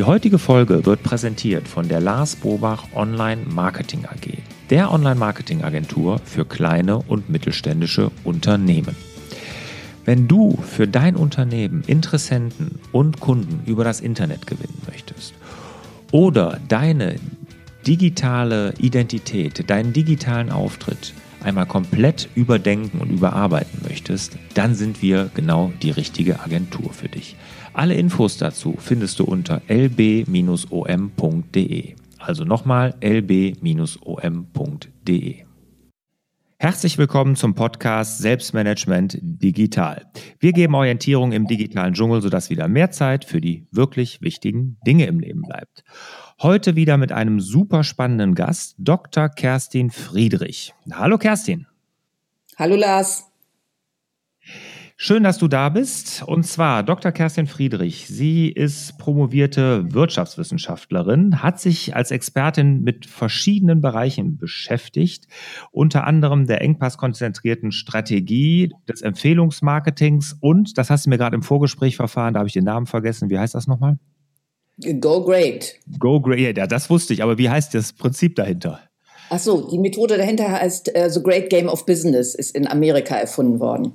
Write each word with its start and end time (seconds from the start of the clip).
Die 0.00 0.04
heutige 0.04 0.38
Folge 0.38 0.86
wird 0.86 1.02
präsentiert 1.02 1.68
von 1.68 1.86
der 1.86 2.00
Lars 2.00 2.34
Bobach 2.34 2.84
Online 2.94 3.42
Marketing 3.44 4.06
AG, 4.06 4.32
der 4.70 4.90
Online 4.92 5.16
Marketing 5.16 5.62
Agentur 5.62 6.18
für 6.24 6.46
kleine 6.46 6.96
und 6.96 7.28
mittelständische 7.28 8.10
Unternehmen. 8.24 8.96
Wenn 10.06 10.26
du 10.26 10.56
für 10.56 10.88
dein 10.88 11.16
Unternehmen 11.16 11.84
Interessenten 11.86 12.78
und 12.92 13.20
Kunden 13.20 13.62
über 13.66 13.84
das 13.84 14.00
Internet 14.00 14.46
gewinnen 14.46 14.80
möchtest 14.90 15.34
oder 16.12 16.58
deine 16.66 17.16
digitale 17.86 18.72
Identität, 18.78 19.68
deinen 19.68 19.92
digitalen 19.92 20.50
Auftritt 20.50 21.12
einmal 21.44 21.66
komplett 21.66 22.30
überdenken 22.34 23.00
und 23.00 23.10
überarbeiten 23.10 23.80
möchtest, 23.86 24.38
dann 24.54 24.74
sind 24.74 25.02
wir 25.02 25.30
genau 25.34 25.72
die 25.82 25.90
richtige 25.90 26.40
Agentur 26.40 26.90
für 26.94 27.10
dich. 27.10 27.36
Alle 27.80 27.94
Infos 27.94 28.36
dazu 28.36 28.76
findest 28.78 29.18
du 29.20 29.24
unter 29.24 29.62
lb-om.de. 29.66 30.34
Also 32.18 32.44
nochmal 32.44 32.94
lb-om.de. 33.00 33.64
Herzlich 36.58 36.98
willkommen 36.98 37.36
zum 37.36 37.54
Podcast 37.54 38.18
Selbstmanagement 38.18 39.16
Digital. 39.22 40.04
Wir 40.38 40.52
geben 40.52 40.74
Orientierung 40.74 41.32
im 41.32 41.46
digitalen 41.46 41.94
Dschungel, 41.94 42.20
sodass 42.20 42.50
wieder 42.50 42.68
mehr 42.68 42.90
Zeit 42.90 43.24
für 43.24 43.40
die 43.40 43.66
wirklich 43.70 44.20
wichtigen 44.20 44.76
Dinge 44.86 45.06
im 45.06 45.18
Leben 45.18 45.40
bleibt. 45.40 45.82
Heute 46.42 46.76
wieder 46.76 46.98
mit 46.98 47.12
einem 47.12 47.40
super 47.40 47.82
spannenden 47.82 48.34
Gast, 48.34 48.74
Dr. 48.76 49.30
Kerstin 49.30 49.90
Friedrich. 49.90 50.74
Hallo 50.92 51.16
Kerstin. 51.16 51.66
Hallo 52.58 52.76
Lars. 52.76 53.29
Schön, 55.02 55.22
dass 55.22 55.38
du 55.38 55.48
da 55.48 55.70
bist. 55.70 56.22
Und 56.26 56.46
zwar 56.46 56.82
Dr. 56.82 57.10
Kerstin 57.10 57.46
Friedrich. 57.46 58.06
Sie 58.06 58.50
ist 58.50 58.98
promovierte 58.98 59.94
Wirtschaftswissenschaftlerin, 59.94 61.42
hat 61.42 61.58
sich 61.58 61.96
als 61.96 62.10
Expertin 62.10 62.82
mit 62.82 63.06
verschiedenen 63.06 63.80
Bereichen 63.80 64.36
beschäftigt, 64.36 65.26
unter 65.70 66.06
anderem 66.06 66.46
der 66.46 66.60
engpasskonzentrierten 66.60 67.72
Strategie, 67.72 68.74
des 68.86 69.00
Empfehlungsmarketings 69.00 70.36
und, 70.38 70.76
das 70.76 70.90
hast 70.90 71.06
du 71.06 71.10
mir 71.10 71.16
gerade 71.16 71.34
im 71.34 71.42
Vorgespräch 71.42 71.96
verfahren, 71.96 72.34
da 72.34 72.40
habe 72.40 72.48
ich 72.48 72.52
den 72.52 72.64
Namen 72.64 72.84
vergessen. 72.84 73.30
Wie 73.30 73.38
heißt 73.38 73.54
das 73.54 73.66
nochmal? 73.66 73.98
Go 75.00 75.24
Great. 75.24 75.76
Go 75.98 76.20
Great, 76.20 76.58
ja, 76.58 76.66
das 76.66 76.90
wusste 76.90 77.14
ich, 77.14 77.22
aber 77.22 77.38
wie 77.38 77.48
heißt 77.48 77.72
das 77.72 77.94
Prinzip 77.94 78.36
dahinter? 78.36 78.80
Ach 79.30 79.38
so, 79.38 79.70
die 79.70 79.78
Methode 79.78 80.18
dahinter 80.18 80.52
heißt 80.52 80.92
uh, 80.94 81.08
The 81.08 81.22
Great 81.22 81.48
Game 81.48 81.68
of 81.68 81.86
Business, 81.86 82.34
ist 82.34 82.54
in 82.54 82.66
Amerika 82.66 83.14
erfunden 83.14 83.60
worden. 83.60 83.94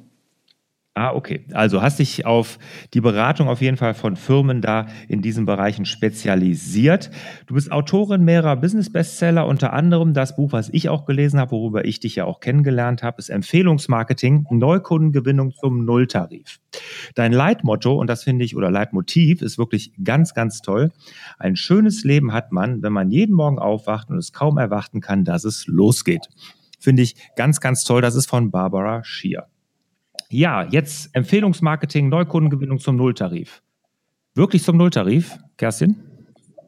Ah, 0.97 1.13
okay. 1.13 1.43
Also 1.51 1.81
hast 1.81 1.99
dich 1.99 2.25
auf 2.25 2.57
die 2.93 3.01
Beratung 3.01 3.49
auf 3.49 3.59
jeden 3.59 3.75
Fall 3.75 3.93
von 3.93 4.15
Firmen 4.15 4.61
da 4.61 4.85
in 5.09 5.21
diesen 5.21 5.45
Bereichen 5.45 5.83
spezialisiert. 5.83 7.11
Du 7.47 7.55
bist 7.55 7.69
Autorin 7.69 8.23
mehrerer 8.23 8.55
Business-Bestseller, 8.55 9.45
unter 9.45 9.73
anderem 9.73 10.13
das 10.13 10.37
Buch, 10.37 10.53
was 10.53 10.69
ich 10.69 10.87
auch 10.87 11.03
gelesen 11.03 11.37
habe, 11.37 11.51
worüber 11.51 11.83
ich 11.83 11.99
dich 11.99 12.15
ja 12.15 12.23
auch 12.23 12.39
kennengelernt 12.39 13.03
habe, 13.03 13.17
ist 13.19 13.27
Empfehlungsmarketing, 13.27 14.45
Neukundengewinnung 14.49 15.51
zum 15.51 15.83
Nulltarif. 15.83 16.61
Dein 17.13 17.33
Leitmotto, 17.33 17.93
und 17.99 18.07
das 18.09 18.23
finde 18.23 18.45
ich, 18.45 18.55
oder 18.55 18.71
Leitmotiv, 18.71 19.41
ist 19.41 19.57
wirklich 19.57 19.91
ganz, 20.01 20.33
ganz 20.33 20.61
toll. 20.61 20.93
Ein 21.37 21.57
schönes 21.57 22.05
Leben 22.05 22.31
hat 22.31 22.53
man, 22.53 22.81
wenn 22.83 22.93
man 22.93 23.11
jeden 23.11 23.35
Morgen 23.35 23.59
aufwacht 23.59 24.09
und 24.09 24.17
es 24.17 24.31
kaum 24.31 24.57
erwarten 24.57 25.01
kann, 25.01 25.25
dass 25.25 25.43
es 25.43 25.67
losgeht. 25.67 26.29
Finde 26.79 27.03
ich 27.03 27.17
ganz, 27.35 27.59
ganz 27.59 27.83
toll. 27.83 28.01
Das 28.01 28.15
ist 28.15 28.29
von 28.29 28.49
Barbara 28.49 29.03
Schier. 29.03 29.47
Ja, 30.35 30.67
jetzt 30.69 31.11
Empfehlungsmarketing, 31.13 32.09
Neukundengewinnung 32.09 32.77
zum 32.77 32.97
Nulltarif. 32.97 33.61
Wirklich 34.33 34.63
zum 34.63 34.75
Nulltarif, 34.75 35.37
Kerstin? 35.55 35.95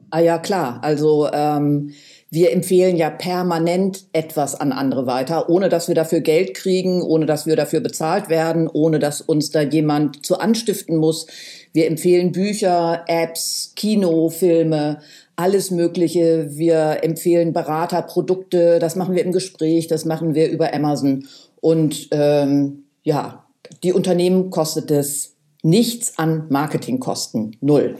Ah 0.09 0.21
ja, 0.21 0.37
klar. 0.37 0.79
Also 0.83 1.27
ähm, 1.33 1.91
wir 2.29 2.53
empfehlen 2.53 2.95
ja 2.95 3.09
permanent 3.09 4.05
etwas 4.13 4.55
an 4.55 4.71
andere 4.71 5.05
weiter, 5.05 5.49
ohne 5.49 5.67
dass 5.67 5.89
wir 5.89 5.95
dafür 5.95 6.21
Geld 6.21 6.53
kriegen, 6.53 7.01
ohne 7.01 7.25
dass 7.25 7.45
wir 7.45 7.57
dafür 7.57 7.81
bezahlt 7.81 8.29
werden, 8.29 8.69
ohne 8.71 8.99
dass 8.99 9.19
uns 9.19 9.51
da 9.51 9.59
jemand 9.59 10.25
zu 10.25 10.39
anstiften 10.39 10.95
muss. 10.95 11.27
Wir 11.73 11.87
empfehlen 11.87 12.31
Bücher, 12.31 13.03
Apps, 13.07 13.73
Kino, 13.75 14.29
Filme, 14.29 14.99
alles 15.35 15.71
Mögliche. 15.71 16.51
Wir 16.51 17.03
empfehlen 17.03 17.51
Berater, 17.51 18.01
Produkte. 18.01 18.79
Das 18.79 18.95
machen 18.95 19.13
wir 19.13 19.25
im 19.25 19.33
Gespräch, 19.33 19.87
das 19.87 20.05
machen 20.05 20.35
wir 20.35 20.49
über 20.49 20.73
Amazon. 20.73 21.27
Und 21.59 22.07
ähm, 22.11 22.85
ja, 23.03 23.43
die 23.83 23.93
Unternehmen 23.93 24.49
kostet 24.49 24.91
es 24.91 25.35
nichts 25.63 26.17
an 26.17 26.45
Marketingkosten, 26.49 27.55
null. 27.61 27.97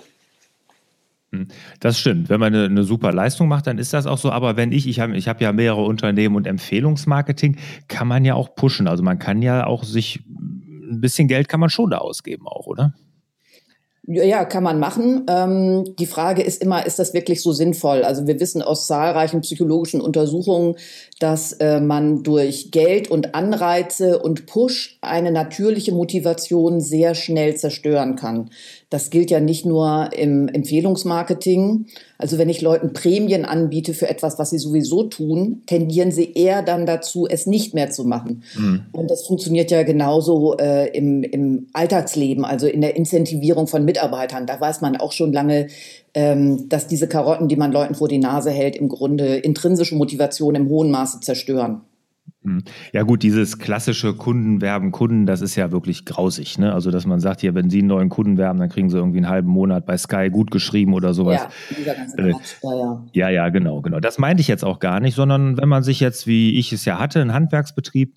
Hm, 1.31 1.47
das 1.79 1.99
stimmt. 1.99 2.29
Wenn 2.29 2.39
man 2.39 2.53
eine, 2.53 2.65
eine, 2.65 2.83
super 2.83 3.11
Leistung 3.11 3.47
macht, 3.47 3.67
dann 3.67 3.77
ist 3.77 3.93
das 3.93 4.07
auch 4.07 4.17
so. 4.17 4.31
Aber 4.31 4.55
wenn 4.55 4.71
ich, 4.71 4.87
ich 4.87 4.99
habe 4.99 5.15
ich 5.17 5.27
hab 5.27 5.41
ja 5.41 5.51
mehrere 5.51 5.83
Unternehmen 5.83 6.35
und 6.35 6.47
Empfehlungsmarketing, 6.47 7.57
kann 7.87 8.07
man 8.07 8.23
ja 8.23 8.35
auch 8.35 8.55
pushen. 8.55 8.87
Also 8.87 9.03
man 9.03 9.19
kann 9.19 9.41
ja 9.41 9.65
auch 9.65 9.83
sich, 9.83 10.21
ein 10.27 11.01
bisschen 11.01 11.27
Geld 11.27 11.49
kann 11.49 11.59
man 11.59 11.69
schon 11.69 11.89
da 11.89 11.97
ausgeben 11.97 12.47
auch, 12.47 12.65
oder? 12.65 12.93
Ja, 14.09 14.45
kann 14.45 14.63
man 14.63 14.79
machen. 14.79 15.25
Ähm, 15.27 15.83
die 15.99 16.05
Frage 16.05 16.41
ist 16.41 16.61
immer, 16.61 16.85
ist 16.85 16.97
das 16.97 17.13
wirklich 17.13 17.41
so 17.41 17.51
sinnvoll? 17.51 18.03
Also 18.03 18.25
wir 18.25 18.39
wissen 18.39 18.61
aus 18.61 18.87
zahlreichen 18.87 19.41
psychologischen 19.41 19.99
Untersuchungen, 19.99 20.75
dass 21.19 21.51
äh, 21.51 21.81
man 21.81 22.23
durch 22.23 22.71
Geld 22.71 23.11
und 23.11 23.35
Anreize 23.35 24.19
und 24.19 24.45
Push 24.45 24.97
eine 25.01 25.33
natürliche 25.33 25.91
Motivation 25.91 26.79
sehr 26.79 27.15
schnell 27.15 27.57
zerstören 27.57 28.15
kann. 28.15 28.49
Das 28.89 29.09
gilt 29.09 29.31
ja 29.31 29.41
nicht 29.41 29.65
nur 29.65 30.11
im 30.17 30.47
Empfehlungsmarketing. 30.47 31.87
Also 32.17 32.37
wenn 32.37 32.47
ich 32.47 32.61
Leuten 32.61 32.93
Prämien 32.93 33.43
anbiete 33.43 33.93
für 33.93 34.09
etwas, 34.09 34.39
was 34.39 34.51
sie 34.51 34.59
sowieso 34.59 35.03
tun, 35.03 35.63
tendieren 35.65 36.11
sie 36.11 36.31
eher 36.33 36.61
dann 36.61 36.85
dazu, 36.85 37.27
es 37.27 37.47
nicht 37.47 37.73
mehr 37.73 37.89
zu 37.91 38.05
machen. 38.05 38.43
Mhm. 38.57 38.85
Und 38.93 39.11
das 39.11 39.27
funktioniert 39.27 39.71
ja 39.71 39.83
genauso 39.83 40.55
äh, 40.55 40.87
im, 40.97 41.23
im 41.23 41.67
Alltagsleben, 41.73 42.45
also 42.45 42.65
in 42.65 42.79
der 42.79 42.95
Incentivierung 42.95 43.67
von 43.67 43.83
Mitarbeitern. 43.83 44.45
Da 44.47 44.59
weiß 44.59 44.79
man 44.79 44.95
auch 44.95 45.11
schon 45.11 45.33
lange, 45.33 45.67
ähm, 46.13 46.69
dass 46.69 46.87
diese 46.87 47.09
Karotten, 47.09 47.49
die 47.49 47.57
man 47.57 47.73
Leuten 47.73 47.93
vor 47.93 48.07
die 48.07 48.19
Nase 48.19 48.51
hält, 48.51 48.77
im 48.77 48.87
Grunde 48.87 49.35
intrinsische 49.35 49.95
Motivation 49.95 50.55
im 50.55 50.69
hohen 50.69 50.91
Maße 50.91 51.19
zerstören. 51.19 51.81
Hm. 52.47 52.63
Ja 52.93 53.03
gut, 53.03 53.23
dieses 53.23 53.59
klassische 53.59 54.13
Kundenwerben, 54.13 54.91
Kunden, 54.91 55.25
das 55.25 55.41
ist 55.41 55.57
ja 55.57 55.71
wirklich 55.73 56.05
grausig. 56.05 56.57
Ne? 56.57 56.73
Also 56.73 56.91
dass 56.91 57.05
man 57.05 57.19
sagt, 57.19 57.43
ja, 57.43 57.53
wenn 57.53 57.69
Sie 57.69 57.79
einen 57.79 57.89
neuen 57.89 58.07
Kunden 58.07 58.37
werben, 58.37 58.57
dann 58.57 58.69
kriegen 58.69 58.89
Sie 58.89 58.97
irgendwie 58.97 59.17
einen 59.17 59.27
halben 59.27 59.49
Monat 59.49 59.85
bei 59.85 59.97
Sky 59.97 60.29
gut 60.31 60.49
geschrieben 60.49 60.93
oder 60.93 61.13
sowas. 61.13 61.41
Ja, 61.85 61.91
äh, 62.23 62.29
ja, 62.29 62.35
ja. 62.63 63.03
ja, 63.11 63.29
ja, 63.29 63.49
genau, 63.49 63.81
genau. 63.81 63.99
Das 63.99 64.17
meinte 64.17 64.39
ich 64.39 64.47
jetzt 64.47 64.63
auch 64.63 64.79
gar 64.79 65.01
nicht, 65.01 65.15
sondern 65.15 65.57
wenn 65.57 65.67
man 65.67 65.83
sich 65.83 65.99
jetzt, 65.99 66.25
wie 66.25 66.57
ich 66.57 66.71
es 66.71 66.85
ja 66.85 66.99
hatte, 66.99 67.19
einen 67.19 67.33
Handwerksbetrieb 67.33 68.15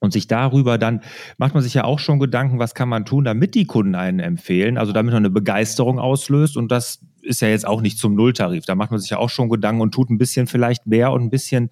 und 0.00 0.12
sich 0.12 0.26
darüber 0.26 0.78
dann 0.78 1.00
macht 1.36 1.54
man 1.54 1.62
sich 1.62 1.74
ja 1.74 1.84
auch 1.84 1.98
schon 1.98 2.18
Gedanken, 2.18 2.58
was 2.58 2.74
kann 2.74 2.88
man 2.88 3.04
tun, 3.04 3.24
damit 3.24 3.54
die 3.54 3.66
Kunden 3.66 3.94
einen 3.94 4.18
empfehlen, 4.18 4.78
also 4.78 4.92
damit 4.92 5.12
man 5.12 5.22
eine 5.22 5.30
Begeisterung 5.30 5.98
auslöst. 5.98 6.56
Und 6.56 6.72
das 6.72 7.04
ist 7.22 7.40
ja 7.40 7.48
jetzt 7.48 7.66
auch 7.66 7.80
nicht 7.80 7.98
zum 7.98 8.14
Nulltarif. 8.14 8.64
Da 8.66 8.74
macht 8.74 8.90
man 8.90 9.00
sich 9.00 9.10
ja 9.10 9.18
auch 9.18 9.30
schon 9.30 9.48
Gedanken 9.48 9.80
und 9.80 9.92
tut 9.92 10.10
ein 10.10 10.18
bisschen 10.18 10.46
vielleicht 10.46 10.86
mehr 10.86 11.12
und 11.12 11.22
ein 11.22 11.30
bisschen 11.30 11.70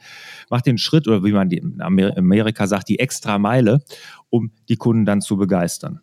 macht 0.49 0.67
den 0.67 0.79
Schritt 0.79 1.09
oder 1.09 1.25
wie 1.25 1.33
man 1.33 1.51
in 1.51 1.81
Amerika 1.81 2.67
sagt, 2.67 2.89
die 2.89 2.99
extra 2.99 3.39
Meile, 3.39 3.83
um 4.31 4.53
die 4.69 4.77
Kunden 4.77 5.05
dann 5.05 5.21
zu 5.21 5.37
begeistern. 5.37 6.01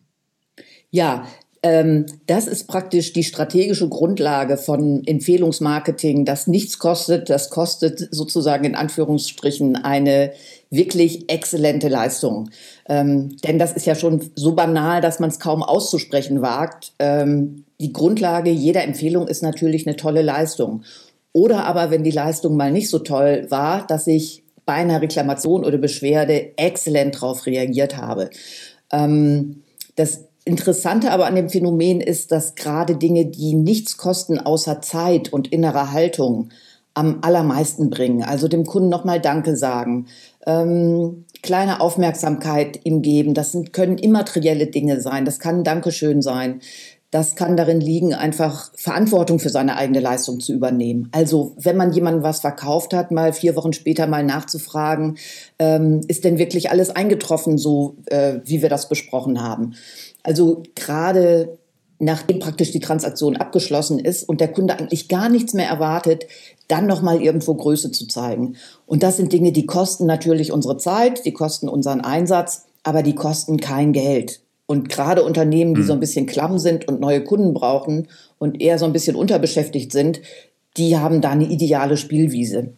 Ja, 0.90 1.26
ähm, 1.62 2.06
das 2.26 2.46
ist 2.46 2.68
praktisch 2.68 3.12
die 3.12 3.24
strategische 3.24 3.88
Grundlage 3.88 4.56
von 4.56 5.02
Empfehlungsmarketing, 5.04 6.24
das 6.24 6.46
nichts 6.46 6.78
kostet. 6.78 7.30
Das 7.30 7.50
kostet 7.50 8.08
sozusagen 8.14 8.64
in 8.64 8.74
Anführungsstrichen 8.74 9.76
eine 9.76 10.32
wirklich 10.70 11.30
exzellente 11.30 11.88
Leistung. 11.88 12.50
Ähm, 12.88 13.36
denn 13.38 13.58
das 13.58 13.72
ist 13.72 13.86
ja 13.86 13.94
schon 13.94 14.30
so 14.36 14.54
banal, 14.54 15.00
dass 15.00 15.18
man 15.18 15.30
es 15.30 15.40
kaum 15.40 15.62
auszusprechen 15.62 16.42
wagt. 16.42 16.92
Ähm, 17.00 17.64
die 17.80 17.92
Grundlage 17.92 18.50
jeder 18.50 18.84
Empfehlung 18.84 19.28
ist 19.28 19.42
natürlich 19.42 19.86
eine 19.86 19.96
tolle 19.96 20.22
Leistung. 20.22 20.82
Oder 21.32 21.64
aber, 21.66 21.90
wenn 21.90 22.02
die 22.02 22.10
Leistung 22.10 22.56
mal 22.56 22.72
nicht 22.72 22.90
so 22.90 22.98
toll 22.98 23.46
war, 23.48 23.86
dass 23.86 24.06
ich 24.06 24.42
bei 24.66 24.74
einer 24.74 25.00
Reklamation 25.00 25.64
oder 25.64 25.78
Beschwerde 25.78 26.58
exzellent 26.58 27.14
darauf 27.14 27.46
reagiert 27.46 27.96
habe. 27.96 28.30
Ähm, 28.92 29.62
das 29.96 30.24
Interessante 30.44 31.10
aber 31.10 31.26
an 31.26 31.34
dem 31.34 31.50
Phänomen 31.50 32.00
ist, 32.00 32.32
dass 32.32 32.54
gerade 32.54 32.96
Dinge, 32.96 33.26
die 33.26 33.54
nichts 33.54 33.98
kosten 33.98 34.38
außer 34.38 34.80
Zeit 34.80 35.32
und 35.32 35.52
innerer 35.52 35.92
Haltung, 35.92 36.50
am 36.94 37.18
allermeisten 37.20 37.90
bringen. 37.90 38.24
Also 38.24 38.48
dem 38.48 38.64
Kunden 38.64 38.88
nochmal 38.88 39.20
Danke 39.20 39.56
sagen, 39.56 40.06
ähm, 40.46 41.26
kleine 41.42 41.80
Aufmerksamkeit 41.80 42.80
ihm 42.84 43.02
geben. 43.02 43.34
Das 43.34 43.52
sind, 43.52 43.72
können 43.72 43.98
immaterielle 43.98 44.66
Dinge 44.66 45.00
sein. 45.00 45.24
Das 45.24 45.38
kann 45.38 45.58
ein 45.58 45.64
Dankeschön 45.64 46.22
sein. 46.22 46.60
Das 47.10 47.36
kann 47.36 47.56
darin 47.56 47.80
liegen, 47.80 48.12
einfach 48.12 48.70
Verantwortung 48.76 49.38
für 49.38 49.48
seine 49.48 49.76
eigene 49.76 50.00
Leistung 50.00 50.40
zu 50.40 50.52
übernehmen. 50.52 51.08
Also 51.12 51.54
wenn 51.56 51.76
man 51.76 51.92
jemandem 51.92 52.22
was 52.22 52.40
verkauft 52.40 52.92
hat, 52.92 53.10
mal 53.10 53.32
vier 53.32 53.56
Wochen 53.56 53.72
später 53.72 54.06
mal 54.06 54.22
nachzufragen, 54.22 55.16
ähm, 55.58 56.02
ist 56.06 56.24
denn 56.24 56.36
wirklich 56.36 56.70
alles 56.70 56.90
eingetroffen, 56.90 57.56
so 57.56 57.96
äh, 58.06 58.40
wie 58.44 58.60
wir 58.60 58.68
das 58.68 58.90
besprochen 58.90 59.42
haben. 59.42 59.74
Also 60.22 60.62
gerade 60.74 61.58
nachdem 61.98 62.38
praktisch 62.38 62.70
die 62.70 62.80
Transaktion 62.80 63.36
abgeschlossen 63.36 63.98
ist 63.98 64.28
und 64.28 64.40
der 64.40 64.52
Kunde 64.52 64.78
eigentlich 64.78 65.08
gar 65.08 65.28
nichts 65.28 65.54
mehr 65.54 65.68
erwartet, 65.68 66.26
dann 66.68 66.86
nochmal 66.86 67.22
irgendwo 67.22 67.54
Größe 67.54 67.90
zu 67.90 68.06
zeigen. 68.06 68.56
Und 68.86 69.02
das 69.02 69.16
sind 69.16 69.32
Dinge, 69.32 69.52
die 69.52 69.66
kosten 69.66 70.06
natürlich 70.06 70.52
unsere 70.52 70.76
Zeit, 70.76 71.24
die 71.24 71.32
kosten 71.32 71.68
unseren 71.68 72.00
Einsatz, 72.00 72.66
aber 72.84 73.02
die 73.02 73.14
kosten 73.14 73.58
kein 73.58 73.92
Geld. 73.92 74.42
Und 74.70 74.90
gerade 74.90 75.22
Unternehmen, 75.22 75.74
die 75.74 75.82
so 75.82 75.94
ein 75.94 75.96
hm. 75.96 76.00
bisschen 76.00 76.26
klamm 76.26 76.58
sind 76.58 76.86
und 76.86 77.00
neue 77.00 77.24
Kunden 77.24 77.54
brauchen 77.54 78.08
und 78.38 78.60
eher 78.60 78.78
so 78.78 78.84
ein 78.84 78.92
bisschen 78.92 79.16
unterbeschäftigt 79.16 79.92
sind, 79.92 80.20
die 80.76 80.98
haben 80.98 81.22
da 81.22 81.30
eine 81.30 81.46
ideale 81.46 81.96
Spielwiese. 81.96 82.74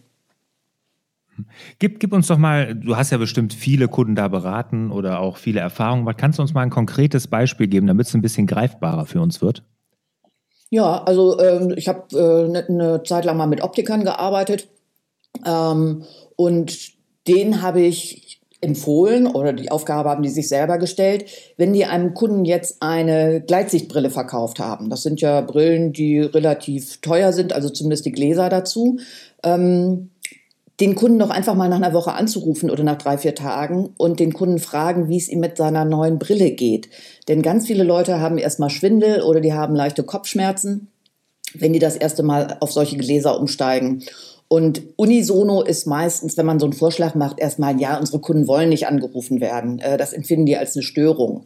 Gib, 1.80 1.98
gib 1.98 2.12
uns 2.12 2.28
doch 2.28 2.38
mal, 2.38 2.76
du 2.76 2.96
hast 2.96 3.10
ja 3.10 3.18
bestimmt 3.18 3.52
viele 3.52 3.88
Kunden 3.88 4.14
da 4.14 4.28
beraten 4.28 4.92
oder 4.92 5.18
auch 5.18 5.36
viele 5.36 5.58
Erfahrungen. 5.58 6.06
Was 6.06 6.16
kannst 6.16 6.38
du 6.38 6.42
uns 6.42 6.54
mal 6.54 6.62
ein 6.62 6.70
konkretes 6.70 7.26
Beispiel 7.26 7.66
geben, 7.66 7.88
damit 7.88 8.06
es 8.06 8.14
ein 8.14 8.22
bisschen 8.22 8.46
greifbarer 8.46 9.06
für 9.06 9.20
uns 9.20 9.42
wird? 9.42 9.64
Ja, 10.68 11.02
also 11.02 11.40
ähm, 11.40 11.74
ich 11.76 11.88
habe 11.88 12.16
äh, 12.16 12.44
eine 12.44 12.66
ne 12.68 13.02
Zeit 13.04 13.24
lang 13.24 13.36
mal 13.36 13.48
mit 13.48 13.62
Optikern 13.62 14.04
gearbeitet 14.04 14.68
ähm, 15.44 16.04
und 16.36 16.92
den 17.26 17.62
habe 17.62 17.80
ich 17.80 18.39
empfohlen 18.60 19.26
oder 19.26 19.52
die 19.52 19.70
Aufgabe 19.70 20.10
haben 20.10 20.22
die 20.22 20.28
sich 20.28 20.48
selber 20.48 20.78
gestellt, 20.78 21.24
wenn 21.56 21.72
die 21.72 21.86
einem 21.86 22.14
Kunden 22.14 22.44
jetzt 22.44 22.82
eine 22.82 23.40
Gleitsichtbrille 23.40 24.10
verkauft 24.10 24.58
haben. 24.58 24.90
Das 24.90 25.02
sind 25.02 25.20
ja 25.20 25.40
Brillen, 25.40 25.92
die 25.92 26.20
relativ 26.20 27.00
teuer 27.00 27.32
sind, 27.32 27.52
also 27.52 27.70
zumindest 27.70 28.04
die 28.04 28.12
Gläser 28.12 28.48
dazu. 28.48 28.98
Ähm, 29.42 30.10
den 30.80 30.94
Kunden 30.94 31.18
doch 31.18 31.30
einfach 31.30 31.54
mal 31.54 31.68
nach 31.68 31.76
einer 31.76 31.92
Woche 31.92 32.12
anzurufen 32.12 32.70
oder 32.70 32.82
nach 32.82 32.96
drei, 32.96 33.18
vier 33.18 33.34
Tagen 33.34 33.90
und 33.98 34.18
den 34.18 34.32
Kunden 34.32 34.58
fragen, 34.58 35.08
wie 35.08 35.18
es 35.18 35.28
ihm 35.28 35.40
mit 35.40 35.58
seiner 35.58 35.84
neuen 35.84 36.18
Brille 36.18 36.52
geht. 36.52 36.88
Denn 37.28 37.42
ganz 37.42 37.66
viele 37.66 37.84
Leute 37.84 38.20
haben 38.20 38.38
erstmal 38.38 38.70
Schwindel 38.70 39.22
oder 39.22 39.40
die 39.40 39.52
haben 39.52 39.74
leichte 39.74 40.02
Kopfschmerzen, 40.04 40.88
wenn 41.54 41.74
die 41.74 41.78
das 41.78 41.96
erste 41.96 42.22
Mal 42.22 42.56
auf 42.60 42.72
solche 42.72 42.96
Gläser 42.96 43.38
umsteigen. 43.38 44.02
Und 44.52 44.82
unisono 44.96 45.62
ist 45.62 45.86
meistens, 45.86 46.36
wenn 46.36 46.44
man 46.44 46.58
so 46.58 46.66
einen 46.66 46.72
Vorschlag 46.72 47.14
macht, 47.14 47.38
erstmal, 47.38 47.80
ja, 47.80 47.96
unsere 47.96 48.18
Kunden 48.18 48.48
wollen 48.48 48.70
nicht 48.70 48.88
angerufen 48.88 49.40
werden. 49.40 49.78
Äh, 49.78 49.96
das 49.96 50.12
empfinden 50.12 50.44
die 50.44 50.56
als 50.56 50.74
eine 50.74 50.82
Störung. 50.82 51.44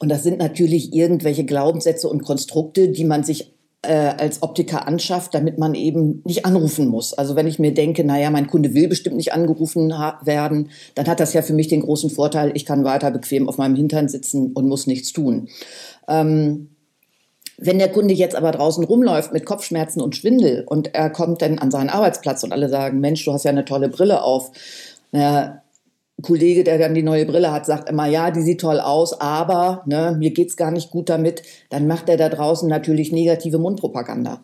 Und 0.00 0.08
das 0.08 0.24
sind 0.24 0.38
natürlich 0.38 0.92
irgendwelche 0.92 1.44
Glaubenssätze 1.44 2.08
und 2.08 2.24
Konstrukte, 2.24 2.88
die 2.88 3.04
man 3.04 3.22
sich 3.22 3.54
äh, 3.82 3.92
als 3.92 4.42
Optiker 4.42 4.88
anschafft, 4.88 5.34
damit 5.34 5.58
man 5.58 5.76
eben 5.76 6.20
nicht 6.24 6.44
anrufen 6.44 6.88
muss. 6.88 7.14
Also 7.14 7.36
wenn 7.36 7.46
ich 7.46 7.60
mir 7.60 7.74
denke, 7.74 8.02
naja, 8.02 8.28
mein 8.30 8.48
Kunde 8.48 8.74
will 8.74 8.88
bestimmt 8.88 9.18
nicht 9.18 9.32
angerufen 9.32 9.90
werden, 9.90 10.70
dann 10.96 11.06
hat 11.06 11.20
das 11.20 11.34
ja 11.34 11.42
für 11.42 11.52
mich 11.52 11.68
den 11.68 11.82
großen 11.82 12.10
Vorteil, 12.10 12.50
ich 12.54 12.66
kann 12.66 12.82
weiter 12.82 13.12
bequem 13.12 13.48
auf 13.48 13.56
meinem 13.56 13.76
Hintern 13.76 14.08
sitzen 14.08 14.50
und 14.52 14.66
muss 14.66 14.88
nichts 14.88 15.12
tun. 15.12 15.48
Ähm, 16.08 16.70
wenn 17.64 17.78
der 17.78 17.90
Kunde 17.90 18.14
jetzt 18.14 18.34
aber 18.34 18.50
draußen 18.50 18.84
rumläuft 18.84 19.32
mit 19.32 19.46
Kopfschmerzen 19.46 20.00
und 20.00 20.16
Schwindel 20.16 20.64
und 20.66 20.94
er 20.94 21.10
kommt 21.10 21.42
dann 21.42 21.58
an 21.58 21.70
seinen 21.70 21.90
Arbeitsplatz 21.90 22.42
und 22.42 22.52
alle 22.52 22.68
sagen, 22.68 23.00
Mensch, 23.00 23.24
du 23.24 23.32
hast 23.32 23.44
ja 23.44 23.50
eine 23.50 23.64
tolle 23.64 23.88
Brille 23.88 24.22
auf. 24.22 24.50
Der 25.12 25.62
Kollege, 26.22 26.64
der 26.64 26.78
dann 26.78 26.94
die 26.94 27.02
neue 27.02 27.24
Brille 27.24 27.52
hat, 27.52 27.66
sagt 27.66 27.88
immer, 27.88 28.06
ja, 28.06 28.30
die 28.30 28.42
sieht 28.42 28.60
toll 28.60 28.80
aus, 28.80 29.20
aber 29.20 29.82
ne, 29.86 30.16
mir 30.18 30.32
geht's 30.32 30.56
gar 30.56 30.70
nicht 30.70 30.90
gut 30.90 31.08
damit. 31.08 31.42
Dann 31.70 31.86
macht 31.86 32.08
er 32.08 32.16
da 32.16 32.28
draußen 32.28 32.68
natürlich 32.68 33.12
negative 33.12 33.58
Mundpropaganda. 33.58 34.42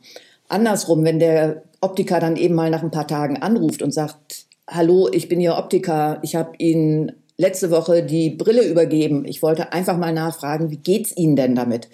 Andersrum, 0.49 1.05
wenn 1.05 1.19
der 1.19 1.63
Optiker 1.81 2.21
dann 2.21 2.37
eben 2.37 2.55
mal 2.55 2.71
nach 2.71 2.83
ein 2.83 2.91
paar 2.91 3.07
Tagen 3.07 3.37
anruft 3.37 3.83
und 3.83 3.93
sagt, 3.93 4.47
hallo, 4.69 5.09
ich 5.13 5.29
bin 5.29 5.41
Ihr 5.41 5.57
Optiker, 5.57 6.19
ich 6.23 6.37
habe 6.37 6.53
Ihnen 6.59 7.13
letzte 7.39 7.71
Woche 7.71 8.03
die 8.03 8.31
Brille 8.31 8.69
übergeben. 8.69 9.25
Ich 9.25 9.43
wollte 9.43 9.73
einfach 9.73 9.97
mal 9.97 10.13
nachfragen, 10.13 10.71
wie 10.71 10.77
geht's 10.77 11.17
Ihnen 11.17 11.37
denn 11.37 11.55
damit? 11.55 11.89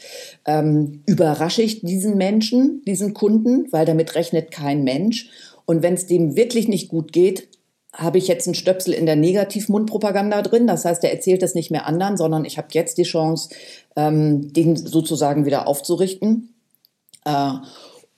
Ähm, 0.47 1.03
überrasche 1.07 1.63
ich 1.63 1.83
diesen 1.83 2.17
Menschen, 2.17 2.83
diesen 2.87 3.13
Kunden, 3.15 3.71
weil 3.71 3.85
damit 3.85 4.15
rechnet 4.15 4.51
kein 4.51 4.83
Mensch. 4.83 5.29
Und 5.67 5.83
wenn 5.83 5.95
es 5.95 6.07
dem 6.07 6.35
wirklich 6.35 6.67
nicht 6.67 6.89
gut 6.89 7.13
geht, 7.13 7.49
habe 7.93 8.19
ich 8.19 8.27
jetzt 8.27 8.49
einen 8.49 8.55
Stöpsel 8.55 8.93
in 8.93 9.07
der 9.07 9.17
Negativmundpropaganda 9.17 10.43
drin. 10.43 10.67
Das 10.67 10.85
heißt, 10.85 11.05
er 11.05 11.13
erzählt 11.13 11.43
das 11.43 11.55
nicht 11.55 11.71
mehr 11.71 11.87
anderen, 11.87 12.17
sondern 12.17 12.45
ich 12.45 12.59
habe 12.59 12.69
jetzt 12.73 12.99
die 12.99 13.05
Chance, 13.05 13.51
ähm, 13.97 14.53
den 14.53 14.77
sozusagen 14.77 15.45
wieder 15.47 15.69
aufzurichten. 15.69 16.55
Äh, 17.25 17.53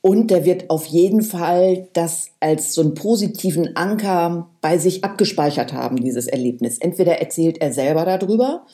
und 0.06 0.30
der 0.30 0.44
wird 0.44 0.70
auf 0.70 0.86
jeden 0.86 1.20
Fall 1.20 1.88
das 1.92 2.28
als 2.38 2.74
so 2.74 2.80
einen 2.80 2.94
positiven 2.94 3.74
Anker 3.74 4.48
bei 4.60 4.78
sich 4.78 5.02
abgespeichert 5.02 5.72
haben, 5.72 5.96
dieses 5.96 6.28
Erlebnis. 6.28 6.78
Entweder 6.78 7.18
erzählt 7.18 7.60
er 7.60 7.72
selber 7.72 8.04
darüber 8.04 8.66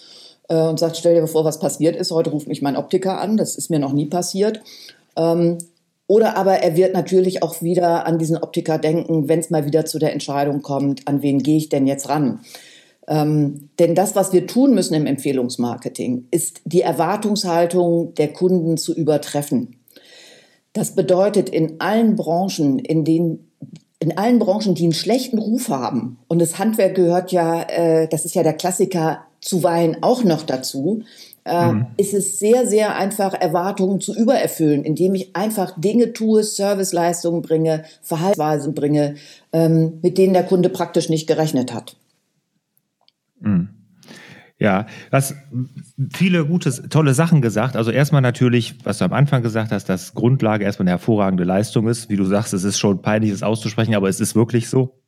äh, 0.51 0.61
und 0.61 0.79
sagt, 0.79 0.99
stell 0.99 1.15
dir 1.15 1.27
vor, 1.27 1.47
was 1.47 1.59
passiert 1.59 1.97
ist. 1.97 2.11
Heute 2.11 2.29
ruft 2.29 2.49
mich 2.49 2.61
mein 2.61 2.77
Optiker 2.77 3.19
an. 3.19 3.39
Das 3.39 3.57
ist 3.57 3.71
mir 3.71 3.79
noch 3.79 3.95
nie 3.95 4.05
passiert. 4.05 4.61
Ähm, 5.17 5.57
oder 6.07 6.37
aber 6.37 6.57
er 6.57 6.77
wird 6.77 6.93
natürlich 6.93 7.43
auch 7.43 7.63
wieder 7.63 8.07
an 8.07 8.19
diesen 8.19 8.37
Optiker 8.37 8.77
denken, 8.77 9.27
wenn 9.27 9.39
es 9.39 9.49
mal 9.49 9.65
wieder 9.65 9.87
zu 9.87 9.99
der 9.99 10.13
Entscheidung 10.13 10.61
kommt, 10.61 11.09
an 11.09 11.23
wen 11.23 11.39
gehe 11.39 11.57
ich 11.57 11.71
denn 11.71 11.87
jetzt 11.87 12.11
ran? 12.11 12.41
Ähm, 13.09 13.71
denn 13.79 13.95
das, 13.95 14.15
was 14.15 14.35
wir 14.35 14.47
tun 14.47 14.75
müssen 14.75 14.93
im 14.93 15.07
Empfehlungsmarketing, 15.07 16.27
ist 16.31 16.61
die 16.67 16.83
Erwartungshaltung 16.83 18.13
der 18.17 18.35
Kunden 18.35 18.77
zu 18.77 18.95
übertreffen. 18.95 19.79
Das 20.73 20.95
bedeutet 20.95 21.49
in 21.49 21.81
allen 21.81 22.17
Branchen, 22.17 22.79
in 22.79 23.05
denen 23.05 23.49
in 23.99 24.19
allen 24.19 24.41
Branchen, 24.41 24.75
die 24.75 24.83
einen 24.83 24.95
schlechten 24.95 25.39
Ruf 25.39 25.69
haben, 25.69 26.19
und 26.27 26.41
das 26.41 26.59
Handwerk 26.59 26.97
gehört 26.97 27.31
ja, 27.31 27.63
äh, 27.63 28.09
das 28.09 28.25
ist 28.25 28.35
ja 28.35 28.43
der 28.43 28.55
Klassiker 28.55 29.21
zuweilen 29.41 29.99
auch 30.03 30.25
noch 30.25 30.43
dazu, 30.43 31.05
äh, 31.45 31.73
mhm. 31.73 31.87
ist 31.97 32.13
es 32.13 32.39
sehr, 32.41 32.67
sehr 32.67 32.97
einfach, 32.97 33.33
Erwartungen 33.33 34.01
zu 34.01 34.13
übererfüllen, 34.13 34.85
indem 34.85 35.15
ich 35.15 35.37
einfach 35.37 35.75
Dinge 35.77 36.13
tue, 36.13 36.43
Serviceleistungen 36.43 37.43
bringe, 37.43 37.85
Verhaltensweisen 38.01 38.75
bringe, 38.75 39.15
ähm, 39.53 40.01
mit 40.03 40.19
denen 40.19 40.35
der 40.35 40.45
Kunde 40.45 40.69
praktisch 40.69 41.09
nicht 41.09 41.29
gerechnet 41.29 41.73
hat. 41.73 41.97
Mhm. 43.41 43.69
Ja, 44.63 44.87
was 45.11 45.35
viele 46.13 46.47
gute, 46.47 46.89
tolle 46.89 47.15
Sachen 47.15 47.43
gesagt. 47.43 47.75
Also 47.75 47.91
erstmal 47.91 48.23
natürlich, 48.23 48.77
was 48.85 48.99
du 48.99 49.05
am 49.05 49.13
Anfang 49.13 49.43
gesagt 49.43 49.73
hast, 49.73 49.89
dass 49.89 50.15
Grundlage 50.15 50.65
erstmal 50.65 50.85
eine 50.85 50.93
hervorragende 50.93 51.43
Leistung 51.43 51.89
ist. 51.89 52.11
Wie 52.11 52.17
du 52.17 52.25
sagst, 52.25 52.55
es 52.55 52.63
ist 52.63 52.79
schon 52.79 53.03
peinlich, 53.03 53.33
das 53.33 53.43
auszusprechen, 53.43 53.97
aber 53.97 54.09
es 54.09 54.21
ist 54.21 54.37
wirklich 54.37 54.69
so 54.69 55.03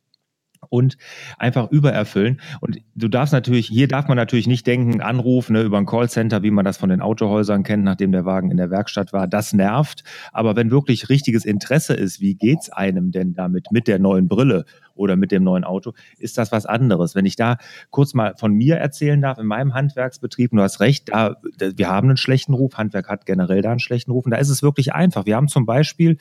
und 0.69 0.97
einfach 1.37 1.71
übererfüllen. 1.71 2.41
Und 2.59 2.79
du 2.95 3.07
darfst 3.07 3.31
natürlich, 3.31 3.67
hier 3.67 3.87
darf 3.87 4.09
man 4.09 4.17
natürlich 4.17 4.47
nicht 4.47 4.67
denken, 4.67 4.99
Anruf 4.99 5.49
ne, 5.49 5.61
über 5.61 5.77
ein 5.77 5.85
Callcenter, 5.85 6.43
wie 6.43 6.51
man 6.51 6.65
das 6.65 6.75
von 6.75 6.89
den 6.89 6.99
Autohäusern 6.99 7.63
kennt, 7.63 7.85
nachdem 7.85 8.11
der 8.11 8.25
Wagen 8.25 8.51
in 8.51 8.57
der 8.57 8.71
Werkstatt 8.71 9.13
war. 9.13 9.25
Das 9.25 9.53
nervt. 9.53 10.03
Aber 10.33 10.57
wenn 10.57 10.69
wirklich 10.69 11.07
richtiges 11.07 11.45
Interesse 11.45 11.93
ist, 11.93 12.19
wie 12.19 12.35
geht's 12.35 12.69
einem 12.69 13.11
denn 13.11 13.33
damit 13.33 13.71
mit 13.71 13.87
der 13.87 13.99
neuen 13.99 14.27
Brille 14.27 14.65
oder 14.95 15.15
mit 15.15 15.31
dem 15.31 15.43
neuen 15.43 15.63
Auto, 15.63 15.93
ist 16.17 16.37
das 16.37 16.51
was 16.51 16.65
anderes. 16.65 17.15
Wenn 17.15 17.25
ich 17.25 17.35
da 17.35 17.57
kurz 17.91 18.13
mal 18.13 18.35
von 18.37 18.53
mir 18.53 18.77
erzählen 18.77 19.21
darf, 19.21 19.37
in 19.37 19.45
meinem 19.45 19.73
Handwerksbetrieb, 19.73 20.51
du 20.51 20.61
hast 20.61 20.79
recht, 20.79 21.09
da, 21.09 21.37
wir 21.59 21.89
haben 21.89 22.07
einen 22.07 22.17
schlechten 22.17 22.53
Ruf, 22.53 22.75
Handwerk 22.75 23.09
hat 23.09 23.25
generell 23.25 23.61
da 23.61 23.71
einen 23.71 23.79
schlechten 23.79 24.11
Ruf 24.11 24.25
und 24.25 24.31
da 24.31 24.37
ist 24.37 24.49
es 24.49 24.63
wirklich 24.63 24.93
einfach. 24.93 25.25
Wir 25.25 25.35
haben 25.35 25.47
zum 25.47 25.65
Beispiel 25.65 26.17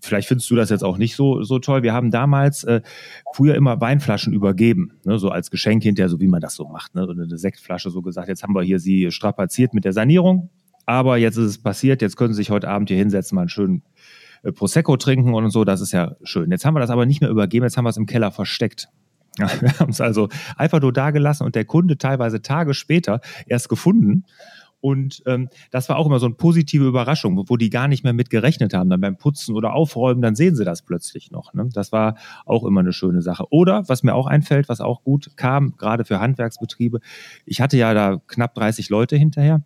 vielleicht 0.00 0.28
findest 0.28 0.50
du 0.50 0.56
das 0.56 0.70
jetzt 0.70 0.82
auch 0.82 0.98
nicht 0.98 1.14
so, 1.14 1.42
so 1.42 1.58
toll. 1.58 1.82
Wir 1.82 1.92
haben 1.92 2.10
damals 2.10 2.64
äh, 2.64 2.80
früher 3.34 3.54
immer 3.54 3.80
Weinflaschen 3.80 4.32
übergeben, 4.32 4.92
ne, 5.04 5.18
so 5.18 5.30
als 5.30 5.50
Geschenk 5.50 5.82
hinterher, 5.82 6.08
so 6.08 6.20
wie 6.20 6.28
man 6.28 6.40
das 6.40 6.54
so 6.54 6.66
macht, 6.68 6.94
ne, 6.94 7.06
so 7.06 7.12
eine 7.12 7.38
Sektflasche 7.38 7.90
so 7.90 8.02
gesagt. 8.02 8.28
Jetzt 8.28 8.42
haben 8.42 8.54
wir 8.54 8.62
hier 8.62 8.80
sie 8.80 9.10
strapaziert 9.10 9.74
mit 9.74 9.84
der 9.84 9.92
Sanierung, 9.92 10.50
aber 10.86 11.18
jetzt 11.18 11.36
ist 11.36 11.44
es 11.44 11.58
passiert. 11.58 12.02
Jetzt 12.02 12.16
können 12.16 12.34
Sie 12.34 12.38
sich 12.38 12.50
heute 12.50 12.68
Abend 12.68 12.88
hier 12.88 12.98
hinsetzen, 12.98 13.36
mal 13.36 13.42
einen 13.42 13.48
schönen 13.48 13.82
Prosecco 14.42 14.96
trinken 14.96 15.34
und 15.34 15.50
so. 15.50 15.64
Das 15.64 15.80
ist 15.80 15.92
ja 15.92 16.16
schön. 16.22 16.50
Jetzt 16.50 16.64
haben 16.64 16.74
wir 16.74 16.80
das 16.80 16.90
aber 16.90 17.06
nicht 17.06 17.20
mehr 17.20 17.30
übergeben. 17.30 17.64
Jetzt 17.64 17.76
haben 17.76 17.84
wir 17.84 17.90
es 17.90 17.96
im 17.96 18.06
Keller 18.06 18.30
versteckt. 18.30 18.88
Wir 19.38 19.78
haben 19.78 19.90
es 19.90 20.00
also 20.00 20.28
einfach 20.56 20.80
nur 20.80 20.92
da 20.92 21.12
gelassen 21.12 21.44
und 21.44 21.54
der 21.54 21.64
Kunde 21.64 21.96
teilweise 21.96 22.42
Tage 22.42 22.74
später 22.74 23.20
erst 23.46 23.68
gefunden 23.68 24.24
und 24.80 25.22
ähm, 25.26 25.48
das 25.70 25.88
war 25.88 25.96
auch 25.96 26.06
immer 26.06 26.18
so 26.18 26.26
eine 26.26 26.34
positive 26.34 26.86
Überraschung, 26.86 27.44
wo 27.48 27.56
die 27.56 27.70
gar 27.70 27.88
nicht 27.88 28.02
mehr 28.02 28.12
mit 28.12 28.30
gerechnet 28.30 28.72
haben. 28.72 28.88
Dann 28.88 29.00
beim 29.00 29.16
Putzen 29.16 29.54
oder 29.54 29.74
Aufräumen, 29.74 30.22
dann 30.22 30.34
sehen 30.34 30.56
sie 30.56 30.64
das 30.64 30.82
plötzlich 30.82 31.30
noch. 31.30 31.52
Ne? 31.52 31.68
Das 31.72 31.92
war 31.92 32.16
auch 32.46 32.64
immer 32.64 32.80
eine 32.80 32.92
schöne 32.92 33.22
Sache. 33.22 33.44
Oder, 33.50 33.88
was 33.88 34.02
mir 34.02 34.14
auch 34.14 34.26
einfällt, 34.26 34.68
was 34.68 34.80
auch 34.80 35.02
gut 35.04 35.32
kam, 35.36 35.76
gerade 35.76 36.04
für 36.04 36.20
Handwerksbetriebe, 36.20 37.00
ich 37.44 37.60
hatte 37.60 37.76
ja 37.76 37.92
da 37.92 38.20
knapp 38.26 38.54
30 38.54 38.88
Leute 38.88 39.16
hinterher, 39.16 39.62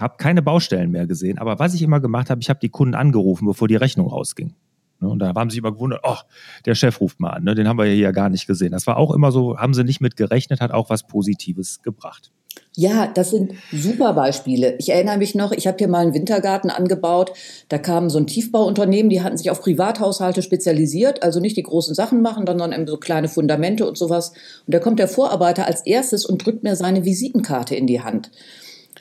habe 0.00 0.16
keine 0.18 0.42
Baustellen 0.42 0.90
mehr 0.90 1.06
gesehen. 1.06 1.38
Aber 1.38 1.58
was 1.58 1.74
ich 1.74 1.82
immer 1.82 2.00
gemacht 2.00 2.30
habe, 2.30 2.40
ich 2.40 2.48
habe 2.48 2.60
die 2.60 2.68
Kunden 2.68 2.94
angerufen, 2.94 3.46
bevor 3.46 3.68
die 3.68 3.76
Rechnung 3.76 4.08
rausging. 4.08 4.54
Ne? 5.00 5.08
Und 5.08 5.18
da 5.20 5.32
haben 5.34 5.50
sie 5.50 5.58
immer 5.58 5.72
gewundert, 5.72 6.00
oh, 6.02 6.16
der 6.64 6.74
Chef 6.74 7.00
ruft 7.00 7.20
mal 7.20 7.30
an, 7.30 7.44
ne? 7.44 7.54
den 7.54 7.68
haben 7.68 7.78
wir 7.78 7.92
ja 7.94 8.10
gar 8.10 8.28
nicht 8.28 8.46
gesehen. 8.46 8.72
Das 8.72 8.86
war 8.86 8.96
auch 8.96 9.12
immer 9.12 9.30
so, 9.32 9.58
haben 9.58 9.74
sie 9.74 9.84
nicht 9.84 10.00
mit 10.00 10.16
gerechnet, 10.16 10.60
hat 10.60 10.72
auch 10.72 10.90
was 10.90 11.06
Positives 11.06 11.82
gebracht. 11.82 12.32
Ja, 12.76 13.06
das 13.06 13.30
sind 13.30 13.52
super 13.72 14.14
Beispiele. 14.14 14.76
Ich 14.78 14.90
erinnere 14.90 15.18
mich 15.18 15.34
noch, 15.36 15.52
ich 15.52 15.66
habe 15.68 15.76
hier 15.78 15.88
mal 15.88 16.00
einen 16.00 16.14
Wintergarten 16.14 16.70
angebaut. 16.70 17.32
Da 17.68 17.78
kam 17.78 18.10
so 18.10 18.18
ein 18.18 18.26
Tiefbauunternehmen, 18.26 19.10
die 19.10 19.22
hatten 19.22 19.36
sich 19.36 19.50
auf 19.50 19.60
Privathaushalte 19.60 20.42
spezialisiert, 20.42 21.22
also 21.22 21.38
nicht 21.38 21.56
die 21.56 21.62
großen 21.62 21.94
Sachen 21.94 22.20
machen, 22.20 22.46
sondern 22.46 22.72
eben 22.72 22.86
so 22.86 22.96
kleine 22.96 23.28
Fundamente 23.28 23.86
und 23.86 23.96
sowas. 23.96 24.32
Und 24.66 24.74
da 24.74 24.80
kommt 24.80 24.98
der 24.98 25.08
Vorarbeiter 25.08 25.66
als 25.66 25.82
erstes 25.86 26.26
und 26.26 26.44
drückt 26.44 26.64
mir 26.64 26.74
seine 26.74 27.04
Visitenkarte 27.04 27.76
in 27.76 27.86
die 27.86 28.00
Hand. 28.00 28.30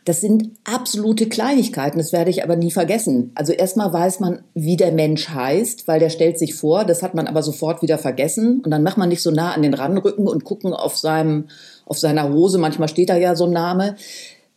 Das 0.05 0.19
sind 0.19 0.49
absolute 0.65 1.29
Kleinigkeiten, 1.29 1.97
das 1.97 2.11
werde 2.11 2.29
ich 2.29 2.43
aber 2.43 2.57
nie 2.57 2.71
vergessen. 2.71 3.31
Also 3.35 3.53
erstmal 3.53 3.93
weiß 3.93 4.19
man, 4.19 4.43
wie 4.53 4.75
der 4.75 4.91
Mensch 4.91 5.29
heißt, 5.29 5.87
weil 5.87 5.99
der 5.99 6.09
stellt 6.09 6.37
sich 6.37 6.55
vor, 6.55 6.83
das 6.83 7.01
hat 7.03 7.15
man 7.15 7.25
aber 7.25 7.41
sofort 7.41 7.81
wieder 7.81 7.97
vergessen 7.97 8.61
und 8.65 8.71
dann 8.71 8.83
macht 8.83 8.97
man 8.97 9.07
nicht 9.07 9.21
so 9.21 9.31
nah 9.31 9.53
an 9.53 9.61
den 9.61 9.73
Ranrücken 9.73 10.27
und 10.27 10.43
gucken 10.43 10.73
auf 10.73 10.97
seinem, 10.97 11.45
auf 11.85 11.97
seiner 11.97 12.33
Hose, 12.33 12.57
manchmal 12.57 12.89
steht 12.89 13.09
da 13.09 13.15
ja 13.15 13.35
so 13.35 13.45
ein 13.45 13.51
Name. 13.51 13.95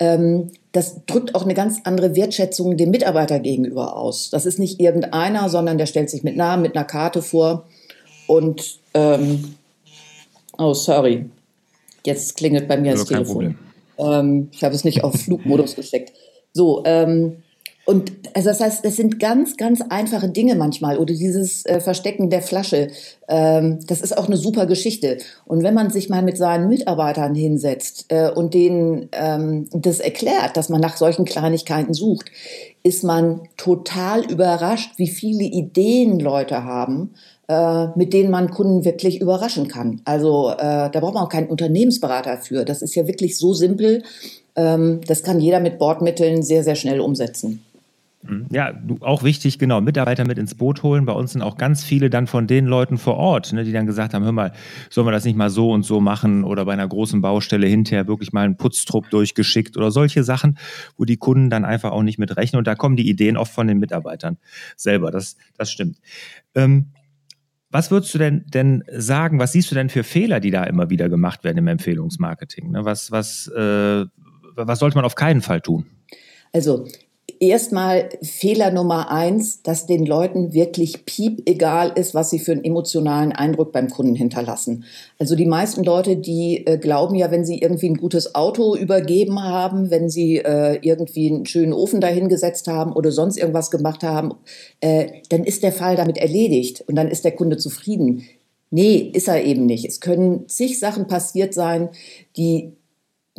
Ähm, 0.00 0.50
das 0.72 0.96
drückt 1.06 1.34
auch 1.36 1.44
eine 1.44 1.54
ganz 1.54 1.78
andere 1.84 2.16
Wertschätzung 2.16 2.76
dem 2.76 2.90
Mitarbeiter 2.90 3.38
gegenüber 3.38 3.96
aus. 3.96 4.30
Das 4.30 4.46
ist 4.46 4.58
nicht 4.58 4.80
irgendeiner, 4.80 5.48
sondern 5.48 5.78
der 5.78 5.86
stellt 5.86 6.10
sich 6.10 6.24
mit 6.24 6.36
Namen, 6.36 6.62
mit 6.62 6.76
einer 6.76 6.84
Karte 6.84 7.22
vor 7.22 7.66
und 8.26 8.80
ähm, 8.94 9.54
oh 10.58 10.74
sorry, 10.74 11.30
jetzt 12.04 12.36
klingelt 12.36 12.66
bei 12.66 12.76
mir 12.76 12.92
das 12.92 13.04
Telefon. 13.04 13.56
Ähm, 13.98 14.48
ich 14.52 14.64
habe 14.64 14.74
es 14.74 14.84
nicht 14.84 15.04
auf 15.04 15.14
Flugmodus 15.14 15.76
gesteckt. 15.76 16.12
So, 16.52 16.82
ähm, 16.84 17.42
und 17.86 18.10
also 18.34 18.48
das 18.48 18.60
heißt, 18.60 18.84
das 18.84 18.96
sind 18.96 19.20
ganz, 19.20 19.56
ganz 19.56 19.80
einfache 19.80 20.28
Dinge 20.28 20.56
manchmal. 20.56 20.98
Oder 20.98 21.14
dieses 21.14 21.64
äh, 21.66 21.80
Verstecken 21.80 22.30
der 22.30 22.42
Flasche. 22.42 22.88
Ähm, 23.28 23.78
das 23.86 24.00
ist 24.00 24.18
auch 24.18 24.26
eine 24.26 24.36
super 24.36 24.66
Geschichte. 24.66 25.18
Und 25.44 25.62
wenn 25.62 25.72
man 25.72 25.90
sich 25.90 26.08
mal 26.08 26.22
mit 26.22 26.36
seinen 26.36 26.68
Mitarbeitern 26.68 27.36
hinsetzt 27.36 28.06
äh, 28.08 28.28
und 28.28 28.54
denen 28.54 29.08
ähm, 29.12 29.68
das 29.70 30.00
erklärt, 30.00 30.56
dass 30.56 30.68
man 30.68 30.80
nach 30.80 30.96
solchen 30.96 31.24
Kleinigkeiten 31.24 31.94
sucht, 31.94 32.32
ist 32.82 33.04
man 33.04 33.42
total 33.56 34.24
überrascht, 34.28 34.94
wie 34.96 35.08
viele 35.08 35.44
Ideen 35.44 36.18
Leute 36.18 36.64
haben, 36.64 37.14
äh, 37.48 37.86
mit 37.96 38.12
denen 38.12 38.30
man 38.30 38.50
Kunden 38.50 38.84
wirklich 38.84 39.20
überraschen 39.20 39.68
kann. 39.68 40.00
Also 40.04 40.50
äh, 40.50 40.90
da 40.90 41.00
braucht 41.00 41.14
man 41.14 41.24
auch 41.24 41.28
keinen 41.28 41.48
Unternehmensberater 41.48 42.38
für. 42.38 42.64
Das 42.64 42.82
ist 42.82 42.94
ja 42.94 43.06
wirklich 43.06 43.38
so 43.38 43.54
simpel. 43.54 44.02
Ähm, 44.56 45.00
das 45.06 45.22
kann 45.22 45.40
jeder 45.40 45.60
mit 45.60 45.78
Bordmitteln 45.78 46.42
sehr, 46.42 46.64
sehr 46.64 46.74
schnell 46.74 47.00
umsetzen. 47.00 47.62
Mhm. 48.28 48.46
Ja, 48.50 48.72
auch 49.00 49.22
wichtig, 49.22 49.58
genau, 49.58 49.80
Mitarbeiter 49.80 50.26
mit 50.26 50.38
ins 50.38 50.54
Boot 50.54 50.82
holen. 50.82 51.06
Bei 51.06 51.12
uns 51.12 51.32
sind 51.32 51.42
auch 51.42 51.56
ganz 51.56 51.84
viele 51.84 52.10
dann 52.10 52.26
von 52.26 52.46
den 52.46 52.66
Leuten 52.66 52.98
vor 52.98 53.16
Ort, 53.16 53.52
ne, 53.52 53.64
die 53.64 53.72
dann 53.72 53.86
gesagt 53.86 54.14
haben, 54.14 54.24
hör 54.24 54.32
mal, 54.32 54.52
sollen 54.90 55.06
wir 55.06 55.12
das 55.12 55.24
nicht 55.24 55.36
mal 55.36 55.50
so 55.50 55.70
und 55.70 55.84
so 55.84 56.00
machen 56.00 56.44
oder 56.44 56.64
bei 56.64 56.72
einer 56.72 56.88
großen 56.88 57.20
Baustelle 57.20 57.66
hinterher 57.66 58.08
wirklich 58.08 58.32
mal 58.32 58.44
einen 58.44 58.56
Putztrupp 58.56 59.10
durchgeschickt 59.10 59.76
oder 59.76 59.90
solche 59.90 60.24
Sachen, 60.24 60.58
wo 60.96 61.04
die 61.04 61.16
Kunden 61.16 61.50
dann 61.50 61.64
einfach 61.64 61.92
auch 61.92 62.02
nicht 62.02 62.18
mit 62.18 62.36
rechnen. 62.36 62.58
Und 62.58 62.66
da 62.66 62.74
kommen 62.74 62.96
die 62.96 63.08
Ideen 63.08 63.36
oft 63.36 63.52
von 63.52 63.66
den 63.66 63.78
Mitarbeitern 63.78 64.38
selber. 64.76 65.10
Das, 65.10 65.36
das 65.56 65.70
stimmt. 65.70 65.98
Ähm, 66.54 66.86
was 67.76 67.90
würdest 67.90 68.14
du 68.14 68.18
denn, 68.18 68.42
denn 68.46 68.84
sagen, 68.90 69.38
was 69.38 69.52
siehst 69.52 69.70
du 69.70 69.74
denn 69.74 69.90
für 69.90 70.02
Fehler, 70.02 70.40
die 70.40 70.50
da 70.50 70.64
immer 70.64 70.88
wieder 70.88 71.10
gemacht 71.10 71.44
werden 71.44 71.58
im 71.58 71.68
Empfehlungsmarketing? 71.68 72.70
Ne? 72.70 72.86
Was, 72.86 73.10
was, 73.10 73.48
äh, 73.48 74.06
was 74.54 74.78
sollte 74.78 74.96
man 74.96 75.04
auf 75.04 75.14
keinen 75.14 75.42
Fall 75.42 75.60
tun? 75.60 75.84
Also 76.54 76.88
erstmal 77.40 78.08
Fehler 78.22 78.70
Nummer 78.70 79.10
eins, 79.10 79.62
dass 79.62 79.86
den 79.86 80.06
Leuten 80.06 80.52
wirklich 80.52 81.04
piep 81.04 81.42
egal 81.48 81.92
ist, 81.94 82.14
was 82.14 82.30
sie 82.30 82.38
für 82.38 82.52
einen 82.52 82.64
emotionalen 82.64 83.32
Eindruck 83.32 83.72
beim 83.72 83.88
Kunden 83.88 84.14
hinterlassen. 84.14 84.84
Also 85.18 85.36
die 85.36 85.46
meisten 85.46 85.84
Leute, 85.84 86.16
die 86.16 86.66
äh, 86.66 86.78
glauben 86.78 87.14
ja, 87.14 87.30
wenn 87.30 87.44
sie 87.44 87.58
irgendwie 87.58 87.88
ein 87.88 87.96
gutes 87.96 88.34
Auto 88.34 88.76
übergeben 88.76 89.42
haben, 89.42 89.90
wenn 89.90 90.08
sie 90.08 90.38
äh, 90.38 90.78
irgendwie 90.82 91.30
einen 91.30 91.46
schönen 91.46 91.72
Ofen 91.72 92.00
dahingesetzt 92.00 92.68
haben 92.68 92.92
oder 92.92 93.12
sonst 93.12 93.36
irgendwas 93.36 93.70
gemacht 93.70 94.02
haben, 94.02 94.34
äh, 94.80 95.06
dann 95.28 95.44
ist 95.44 95.62
der 95.62 95.72
Fall 95.72 95.96
damit 95.96 96.18
erledigt 96.18 96.84
und 96.86 96.96
dann 96.96 97.08
ist 97.08 97.24
der 97.24 97.32
Kunde 97.32 97.56
zufrieden. 97.56 98.24
Nee, 98.70 99.10
ist 99.12 99.28
er 99.28 99.44
eben 99.44 99.66
nicht. 99.66 99.84
Es 99.84 100.00
können 100.00 100.48
zig 100.48 100.78
Sachen 100.78 101.06
passiert 101.06 101.54
sein, 101.54 101.90
die 102.36 102.72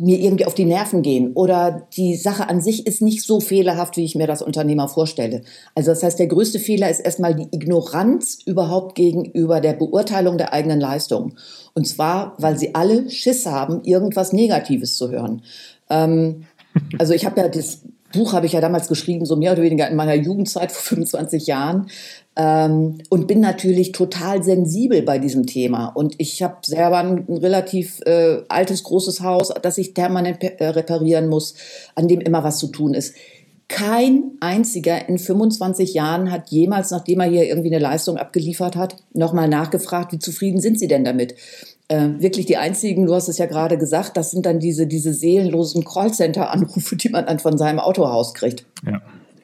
mir 0.00 0.18
irgendwie 0.20 0.46
auf 0.46 0.54
die 0.54 0.64
Nerven 0.64 1.02
gehen 1.02 1.32
oder 1.34 1.88
die 1.96 2.14
Sache 2.16 2.48
an 2.48 2.60
sich 2.60 2.86
ist 2.86 3.02
nicht 3.02 3.22
so 3.22 3.40
fehlerhaft, 3.40 3.96
wie 3.96 4.04
ich 4.04 4.14
mir 4.14 4.26
das 4.26 4.42
Unternehmer 4.42 4.88
vorstelle. 4.88 5.42
Also 5.74 5.90
das 5.90 6.02
heißt, 6.02 6.18
der 6.18 6.28
größte 6.28 6.60
Fehler 6.60 6.88
ist 6.88 7.00
erstmal 7.00 7.34
die 7.34 7.48
Ignoranz 7.50 8.38
überhaupt 8.46 8.94
gegenüber 8.94 9.60
der 9.60 9.72
Beurteilung 9.72 10.38
der 10.38 10.52
eigenen 10.52 10.80
Leistung. 10.80 11.34
Und 11.74 11.86
zwar, 11.86 12.34
weil 12.38 12.56
sie 12.56 12.74
alle 12.74 13.10
Schiss 13.10 13.46
haben, 13.46 13.82
irgendwas 13.84 14.32
Negatives 14.32 14.96
zu 14.96 15.10
hören. 15.10 15.42
Ähm, 15.90 16.44
also 16.98 17.12
ich 17.12 17.26
habe 17.26 17.40
ja 17.40 17.48
das 17.48 17.82
Buch 18.12 18.32
habe 18.32 18.46
ich 18.46 18.52
ja 18.52 18.60
damals 18.60 18.88
geschrieben, 18.88 19.26
so 19.26 19.36
mehr 19.36 19.52
oder 19.52 19.62
weniger 19.62 19.88
in 19.88 19.96
meiner 19.96 20.14
Jugendzeit 20.14 20.72
vor 20.72 20.82
25 20.82 21.46
Jahren 21.46 21.88
ähm, 22.36 22.98
und 23.10 23.26
bin 23.26 23.40
natürlich 23.40 23.92
total 23.92 24.42
sensibel 24.42 25.02
bei 25.02 25.18
diesem 25.18 25.46
Thema. 25.46 25.88
Und 25.88 26.14
ich 26.18 26.42
habe 26.42 26.56
selber 26.64 26.98
ein, 26.98 27.26
relativ 27.28 28.00
äh, 28.06 28.38
altes, 28.48 28.82
großes 28.84 29.20
Haus, 29.20 29.52
das 29.60 29.76
ich 29.78 29.92
permanent 29.92 30.42
äh, 30.42 30.68
reparieren 30.68 31.28
muss, 31.28 31.54
an 31.94 32.08
dem 32.08 32.20
immer 32.20 32.44
was 32.44 32.58
zu 32.58 32.68
tun 32.68 32.94
ist. 32.94 33.14
Kein 33.68 34.32
einziger 34.40 35.10
in 35.10 35.18
25 35.18 35.92
Jahren 35.92 36.32
hat 36.32 36.48
jemals, 36.48 36.90
nachdem 36.90 37.20
er 37.20 37.28
hier 37.28 37.44
irgendwie 37.44 37.68
eine 37.68 37.78
Leistung 37.78 38.16
abgeliefert 38.16 38.76
hat, 38.76 38.96
nochmal 39.12 39.46
nachgefragt, 39.46 40.12
wie 40.12 40.18
zufrieden 40.18 40.60
sind 40.60 40.78
Sie 40.78 40.88
denn 40.88 41.04
damit? 41.04 41.34
Äh, 41.88 42.20
wirklich 42.20 42.44
die 42.44 42.58
einzigen, 42.58 43.06
du 43.06 43.14
hast 43.14 43.28
es 43.28 43.38
ja 43.38 43.46
gerade 43.46 43.78
gesagt, 43.78 44.16
das 44.18 44.30
sind 44.30 44.44
dann 44.44 44.60
diese, 44.60 44.86
diese 44.86 45.14
seelenlosen 45.14 45.84
Callcenter-Anrufe, 45.84 46.96
die 47.02 47.08
man 47.08 47.26
dann 47.26 47.38
von 47.38 47.56
seinem 47.56 47.78
Autohaus 47.78 48.34
kriegt. 48.34 48.66
Ja. 48.86 49.00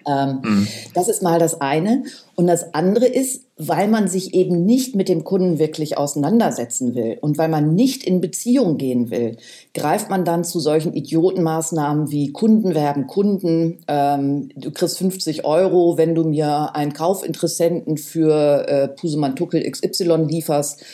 Ähm, 0.07 0.41
mhm. 0.43 0.69
Das 0.93 1.09
ist 1.09 1.23
mal 1.23 1.39
das 1.39 1.61
eine. 1.61 2.05
Und 2.35 2.47
das 2.47 2.75
andere 2.75 3.07
ist, 3.07 3.45
weil 3.57 3.89
man 3.89 4.09
sich 4.09 4.35
eben 4.35 4.65
nicht 4.67 4.95
mit 4.97 5.09
dem 5.09 5.25
Kunden 5.25 5.59
wirklich 5.59 5.97
auseinandersetzen 5.97 6.95
will 6.95 7.17
und 7.21 7.39
weil 7.39 7.49
man 7.49 7.75
nicht 7.75 8.05
in 8.05 8.21
Beziehung 8.21 8.77
gehen 8.77 9.11
will, 9.11 9.37
greift 9.73 10.11
man 10.11 10.25
dann 10.25 10.45
zu 10.45 10.59
solchen 10.59 10.93
Idiotenmaßnahmen 10.93 12.11
wie 12.11 12.33
Kundenwerben, 12.33 13.07
Kunden, 13.07 13.79
ähm, 13.87 14.49
du 14.57 14.73
kriegst 14.73 14.99
50 14.99 15.45
Euro, 15.45 15.97
wenn 15.97 16.15
du 16.15 16.25
mir 16.25 16.75
einen 16.75 16.93
Kaufinteressenten 16.93 17.97
für 17.97 18.69
äh, 18.69 18.89
Pusemann 18.89 19.37
Tuckel 19.37 19.63
XY 19.71 20.27
lieferst 20.29 20.85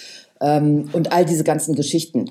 ähm, 0.41 0.89
und 0.93 1.13
all 1.13 1.25
diese 1.25 1.45
ganzen 1.45 1.75
Geschichten. 1.75 2.31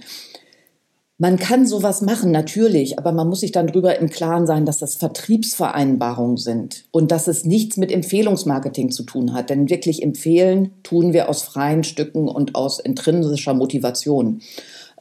Man 1.21 1.37
kann 1.37 1.67
sowas 1.67 2.01
machen, 2.01 2.31
natürlich, 2.31 2.97
aber 2.97 3.11
man 3.11 3.27
muss 3.27 3.41
sich 3.41 3.51
dann 3.51 3.67
drüber 3.67 3.99
im 3.99 4.09
Klaren 4.09 4.47
sein, 4.47 4.65
dass 4.65 4.77
das 4.77 4.95
Vertriebsvereinbarungen 4.95 6.37
sind 6.37 6.85
und 6.91 7.11
dass 7.11 7.27
es 7.27 7.43
nichts 7.43 7.75
mit 7.75 7.91
Empfehlungsmarketing 7.91 8.89
zu 8.89 9.03
tun 9.03 9.33
hat. 9.33 9.49
Denn 9.49 9.69
wirklich 9.69 10.01
empfehlen 10.01 10.71
tun 10.81 11.11
wir 11.11 11.27
aus 11.27 11.41
freien 11.41 11.83
Stücken 11.83 12.29
und 12.29 12.55
aus 12.55 12.79
intrinsischer 12.79 13.53
Motivation. 13.53 14.41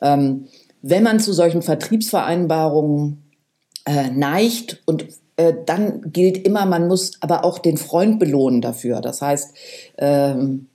Ähm, 0.03 0.47
wenn 0.83 1.05
man 1.05 1.21
zu 1.21 1.33
solchen 1.33 1.63
Vertriebsvereinbarungen 1.63 3.23
äh, 3.87 4.11
neigt 4.11 4.83
und 4.87 5.07
äh, 5.37 5.55
dann 5.67 6.11
gilt 6.13 6.45
immer, 6.45 6.67
man 6.67 6.89
muss 6.89 7.13
aber 7.21 7.45
auch 7.45 7.61
den 7.61 7.77
Freund 7.77 8.19
belohnen 8.19 8.61
dafür. 8.61 9.01
Das 9.01 9.23
heißt, 9.23 9.55
ähm, 9.99 10.67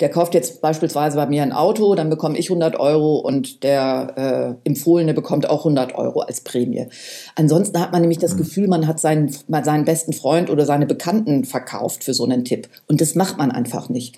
der 0.00 0.10
kauft 0.10 0.34
jetzt 0.34 0.60
beispielsweise 0.60 1.16
bei 1.16 1.26
mir 1.26 1.42
ein 1.42 1.52
Auto, 1.52 1.94
dann 1.96 2.08
bekomme 2.08 2.38
ich 2.38 2.50
100 2.50 2.78
Euro 2.78 3.16
und 3.16 3.64
der 3.64 4.58
äh, 4.64 4.68
Empfohlene 4.68 5.12
bekommt 5.12 5.50
auch 5.50 5.60
100 5.60 5.94
Euro 5.96 6.20
als 6.20 6.40
Prämie. 6.42 6.86
Ansonsten 7.34 7.80
hat 7.80 7.90
man 7.90 8.02
nämlich 8.02 8.18
das 8.18 8.34
mhm. 8.34 8.38
Gefühl, 8.38 8.68
man 8.68 8.86
hat 8.86 9.00
seinen, 9.00 9.28
seinen 9.28 9.84
besten 9.84 10.12
Freund 10.12 10.50
oder 10.50 10.66
seine 10.66 10.86
Bekannten 10.86 11.44
verkauft 11.44 12.04
für 12.04 12.14
so 12.14 12.24
einen 12.24 12.44
Tipp. 12.44 12.68
Und 12.86 13.00
das 13.00 13.16
macht 13.16 13.38
man 13.38 13.50
einfach 13.50 13.88
nicht. 13.88 14.16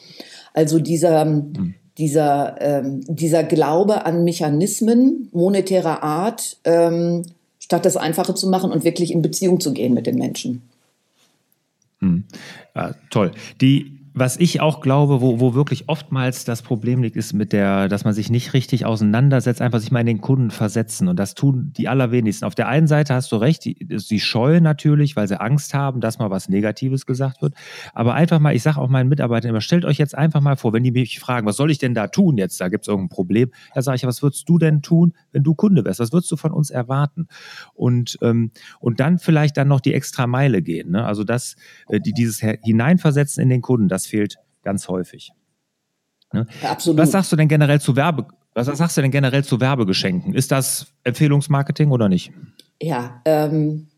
Also 0.52 0.78
dieser, 0.80 1.24
mhm. 1.24 1.74
dieser, 1.96 2.60
ähm, 2.60 3.00
dieser 3.06 3.42
Glaube 3.42 4.04
an 4.04 4.24
Mechanismen 4.24 5.30
monetärer 5.32 6.02
Art, 6.02 6.58
ähm, 6.64 7.24
statt 7.58 7.86
das 7.86 7.96
Einfache 7.96 8.34
zu 8.34 8.50
machen 8.50 8.70
und 8.70 8.84
wirklich 8.84 9.12
in 9.12 9.22
Beziehung 9.22 9.60
zu 9.60 9.72
gehen 9.72 9.94
mit 9.94 10.06
den 10.06 10.16
Menschen. 10.16 10.62
Hm. 12.00 12.24
Ja, 12.74 12.94
toll. 13.10 13.32
Die 13.60 13.99
was 14.20 14.36
ich 14.36 14.60
auch 14.60 14.82
glaube, 14.82 15.22
wo, 15.22 15.40
wo 15.40 15.54
wirklich 15.54 15.88
oftmals 15.88 16.44
das 16.44 16.60
Problem 16.60 17.02
liegt, 17.02 17.16
ist 17.16 17.32
mit 17.32 17.54
der, 17.54 17.88
dass 17.88 18.04
man 18.04 18.12
sich 18.12 18.30
nicht 18.30 18.52
richtig 18.52 18.84
auseinandersetzt, 18.84 19.62
einfach 19.62 19.80
sich 19.80 19.90
mal 19.90 20.00
in 20.00 20.06
den 20.06 20.20
Kunden 20.20 20.50
versetzen. 20.50 21.08
Und 21.08 21.18
das 21.18 21.34
tun 21.34 21.72
die 21.74 21.88
allerwenigsten. 21.88 22.44
Auf 22.44 22.54
der 22.54 22.68
einen 22.68 22.86
Seite 22.86 23.14
hast 23.14 23.32
du 23.32 23.36
recht, 23.36 23.64
die 23.64 24.20
scheuen 24.20 24.62
natürlich, 24.62 25.16
weil 25.16 25.26
sie 25.26 25.40
Angst 25.40 25.72
haben, 25.72 26.02
dass 26.02 26.18
mal 26.18 26.30
was 26.30 26.50
Negatives 26.50 27.06
gesagt 27.06 27.40
wird. 27.40 27.54
Aber 27.94 28.12
einfach 28.12 28.38
mal, 28.40 28.54
ich 28.54 28.62
sage 28.62 28.78
auch 28.78 28.90
meinen 28.90 29.08
Mitarbeitern 29.08 29.48
immer, 29.48 29.62
stellt 29.62 29.86
euch 29.86 29.96
jetzt 29.96 30.14
einfach 30.14 30.42
mal 30.42 30.56
vor, 30.56 30.74
wenn 30.74 30.84
die 30.84 30.92
mich 30.92 31.18
fragen, 31.18 31.46
was 31.46 31.56
soll 31.56 31.70
ich 31.70 31.78
denn 31.78 31.94
da 31.94 32.06
tun 32.06 32.36
jetzt? 32.36 32.60
Da 32.60 32.68
gibt 32.68 32.84
es 32.84 32.88
irgendein 32.88 33.08
Problem. 33.08 33.50
Da 33.74 33.80
sage 33.80 33.96
ich, 33.96 34.04
was 34.04 34.22
würdest 34.22 34.46
du 34.46 34.58
denn 34.58 34.82
tun, 34.82 35.14
wenn 35.32 35.42
du 35.42 35.54
Kunde 35.54 35.82
wärst? 35.82 35.98
Was 35.98 36.12
würdest 36.12 36.30
du 36.30 36.36
von 36.36 36.52
uns 36.52 36.68
erwarten? 36.68 37.26
Und, 37.72 38.18
ähm, 38.20 38.50
und 38.80 39.00
dann 39.00 39.18
vielleicht 39.18 39.56
dann 39.56 39.68
noch 39.68 39.80
die 39.80 39.94
extra 39.94 40.26
Meile 40.26 40.60
gehen. 40.60 40.90
Ne? 40.90 41.06
Also 41.06 41.24
das, 41.24 41.56
äh, 41.88 42.00
die, 42.00 42.12
dieses 42.12 42.40
Hineinversetzen 42.40 43.42
in 43.42 43.48
den 43.48 43.62
Kunden, 43.62 43.88
das 43.88 44.09
fehlt 44.10 44.36
ganz 44.62 44.88
häufig. 44.88 45.32
Ne? 46.32 46.46
Absolut. 46.62 46.98
Was 47.00 47.12
sagst 47.12 47.32
du 47.32 47.36
denn 47.36 47.48
generell 47.48 47.80
zu 47.80 47.96
Werbe? 47.96 48.26
Was 48.54 48.66
sagst 48.66 48.96
du 48.96 49.02
denn 49.02 49.10
generell 49.10 49.44
zu 49.44 49.60
Werbegeschenken? 49.60 50.34
Ist 50.34 50.50
das 50.50 50.88
Empfehlungsmarketing 51.04 51.90
oder 51.90 52.08
nicht? 52.08 52.32
Ja, 52.82 53.22
ähm, 53.24 53.88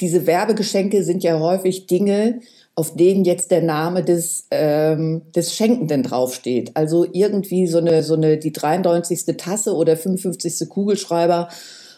diese 0.00 0.26
Werbegeschenke 0.26 1.02
sind 1.02 1.22
ja 1.22 1.38
häufig 1.38 1.86
Dinge, 1.86 2.40
auf 2.74 2.94
denen 2.96 3.24
jetzt 3.24 3.50
der 3.50 3.62
Name 3.62 4.04
des, 4.04 4.46
ähm, 4.50 5.22
des 5.34 5.54
Schenkenden 5.54 6.02
draufsteht. 6.02 6.76
Also 6.76 7.06
irgendwie 7.12 7.66
so 7.66 7.78
eine, 7.78 8.02
so 8.02 8.14
eine, 8.14 8.36
die 8.36 8.52
93. 8.52 9.36
Tasse 9.36 9.74
oder 9.74 9.96
55. 9.96 10.68
Kugelschreiber 10.68 11.48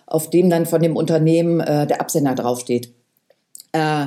auf 0.07 0.31
dem 0.31 0.49
dann 0.50 0.66
von 0.66 0.83
dem 0.83 0.97
Unternehmen 0.97 1.61
äh, 1.61 1.87
der 1.87 2.00
Absender 2.00 2.35
draufsteht. 2.35 2.93
Äh, 3.73 4.07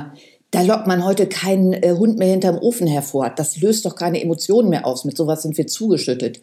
da 0.50 0.62
lockt 0.62 0.86
man 0.86 1.04
heute 1.04 1.26
keinen 1.26 1.72
äh, 1.72 1.94
Hund 1.96 2.18
mehr 2.18 2.28
hinterm 2.28 2.58
Ofen 2.58 2.86
hervor. 2.86 3.30
Das 3.30 3.60
löst 3.60 3.84
doch 3.84 3.94
keine 3.94 4.20
Emotionen 4.20 4.68
mehr 4.68 4.86
aus. 4.86 5.04
Mit 5.04 5.16
sowas 5.16 5.42
sind 5.42 5.56
wir 5.56 5.66
zugeschüttet. 5.66 6.40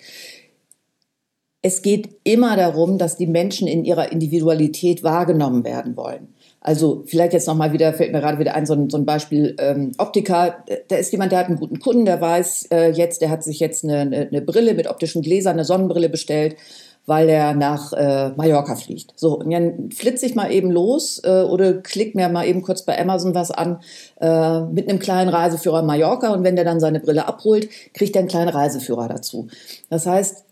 Es 1.61 1.81
geht 1.81 2.09
immer 2.23 2.55
darum, 2.55 2.97
dass 2.97 3.17
die 3.17 3.27
Menschen 3.27 3.67
in 3.67 3.83
ihrer 3.83 4.11
Individualität 4.11 5.03
wahrgenommen 5.03 5.65
werden 5.65 5.97
wollen. 5.97 6.33
Also 6.61 7.03
vielleicht 7.05 7.33
jetzt 7.33 7.47
nochmal 7.47 7.73
wieder, 7.73 7.93
fällt 7.93 8.11
mir 8.11 8.19
gerade 8.19 8.39
wieder 8.39 8.55
ein, 8.55 8.65
so 8.65 8.73
ein, 8.73 8.89
so 8.89 8.97
ein 8.97 9.05
Beispiel 9.05 9.55
ähm, 9.59 9.91
Optiker. 9.97 10.63
Da 10.87 10.95
ist 10.95 11.11
jemand, 11.11 11.31
der 11.31 11.39
hat 11.39 11.47
einen 11.47 11.59
guten 11.59 11.79
Kunden, 11.79 12.05
der 12.05 12.21
weiß 12.21 12.67
äh, 12.71 12.91
jetzt, 12.91 13.21
der 13.21 13.29
hat 13.29 13.43
sich 13.43 13.59
jetzt 13.59 13.83
eine, 13.83 13.99
eine, 13.99 14.27
eine 14.27 14.41
Brille 14.41 14.73
mit 14.73 14.87
optischen 14.87 15.21
Gläsern, 15.21 15.53
eine 15.53 15.65
Sonnenbrille 15.65 16.09
bestellt 16.09 16.55
weil 17.07 17.29
er 17.29 17.55
nach 17.55 17.93
äh, 17.93 18.31
Mallorca 18.35 18.75
fliegt. 18.75 19.13
So, 19.15 19.39
und 19.39 19.49
dann 19.49 19.89
flitze 19.91 20.25
ich 20.25 20.35
mal 20.35 20.51
eben 20.51 20.69
los 20.69 21.21
äh, 21.23 21.41
oder 21.41 21.75
klick 21.75 22.13
mir 22.15 22.27
mal 22.27 22.45
eben 22.45 22.61
kurz 22.61 22.83
bei 22.83 22.99
Amazon 22.99 23.33
was 23.33 23.49
an 23.49 23.79
äh, 24.19 24.61
mit 24.65 24.89
einem 24.89 24.99
kleinen 24.99 25.29
Reiseführer 25.29 25.81
Mallorca 25.83 26.33
und 26.33 26.43
wenn 26.43 26.57
der 26.57 26.65
dann 26.65 26.81
seine 26.81 26.99
Brille 26.99 27.25
abholt, 27.25 27.69
kriegt 27.93 28.15
er 28.15 28.19
einen 28.19 28.27
kleinen 28.27 28.49
Reiseführer 28.49 29.07
dazu. 29.07 29.47
Das 29.89 30.05
heißt, 30.05 30.43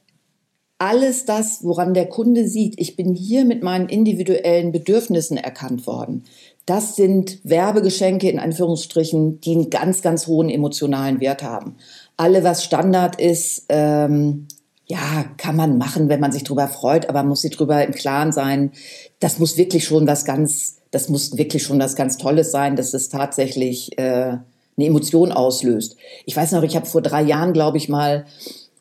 alles 0.78 1.26
das, 1.26 1.64
woran 1.64 1.94
der 1.94 2.08
Kunde 2.08 2.48
sieht, 2.48 2.76
ich 2.80 2.96
bin 2.96 3.16
hier 3.16 3.44
mit 3.44 3.62
meinen 3.62 3.90
individuellen 3.90 4.72
Bedürfnissen 4.72 5.38
erkannt 5.38 5.86
worden. 5.88 6.24
Das 6.66 6.96
sind 6.96 7.40
Werbegeschenke 7.44 8.30
in 8.30 8.40
Anführungsstrichen, 8.40 9.42
die 9.42 9.52
einen 9.52 9.70
ganz, 9.70 10.02
ganz 10.02 10.26
hohen 10.28 10.50
emotionalen 10.50 11.20
Wert 11.20 11.44
haben. 11.44 11.76
Alle, 12.18 12.44
was 12.44 12.64
Standard 12.64 13.20
ist, 13.20 13.66
ähm, 13.70 14.48
ja, 14.88 15.26
kann 15.38 15.56
man 15.56 15.78
machen, 15.78 16.10
wenn 16.10 16.20
man 16.20 16.32
sich 16.32 16.44
drüber 16.44 16.68
freut, 16.68 17.10
aber 17.10 17.20
man 17.20 17.30
muss 17.30 17.42
sich 17.42 17.56
drüber 17.56 17.84
im 17.84 17.94
Klaren 17.94 18.32
sein. 18.32 18.72
Das 19.20 19.40
muss 19.40 19.58
wirklich 19.58 19.86
schon 19.86 20.08
was 20.08 20.26
ganz, 20.26 20.78
das 20.92 21.10
muss 21.10 21.38
wirklich 21.38 21.64
schon 21.64 21.80
was 21.80 21.96
ganz 21.96 22.18
Tolles 22.18 22.52
sein, 22.52 22.76
dass 22.76 22.94
es 22.94 23.10
tatsächlich 23.10 23.98
äh, 23.98 24.38
eine 24.78 24.86
Emotion 24.86 25.32
auslöst. 25.32 25.96
Ich 26.26 26.36
weiß 26.36 26.52
noch, 26.52 26.64
ich 26.64 26.76
habe 26.76 26.86
vor 26.86 27.02
drei 27.02 27.24
Jahren, 27.24 27.54
glaube 27.54 27.78
ich 27.78 27.90
mal, 27.90 28.26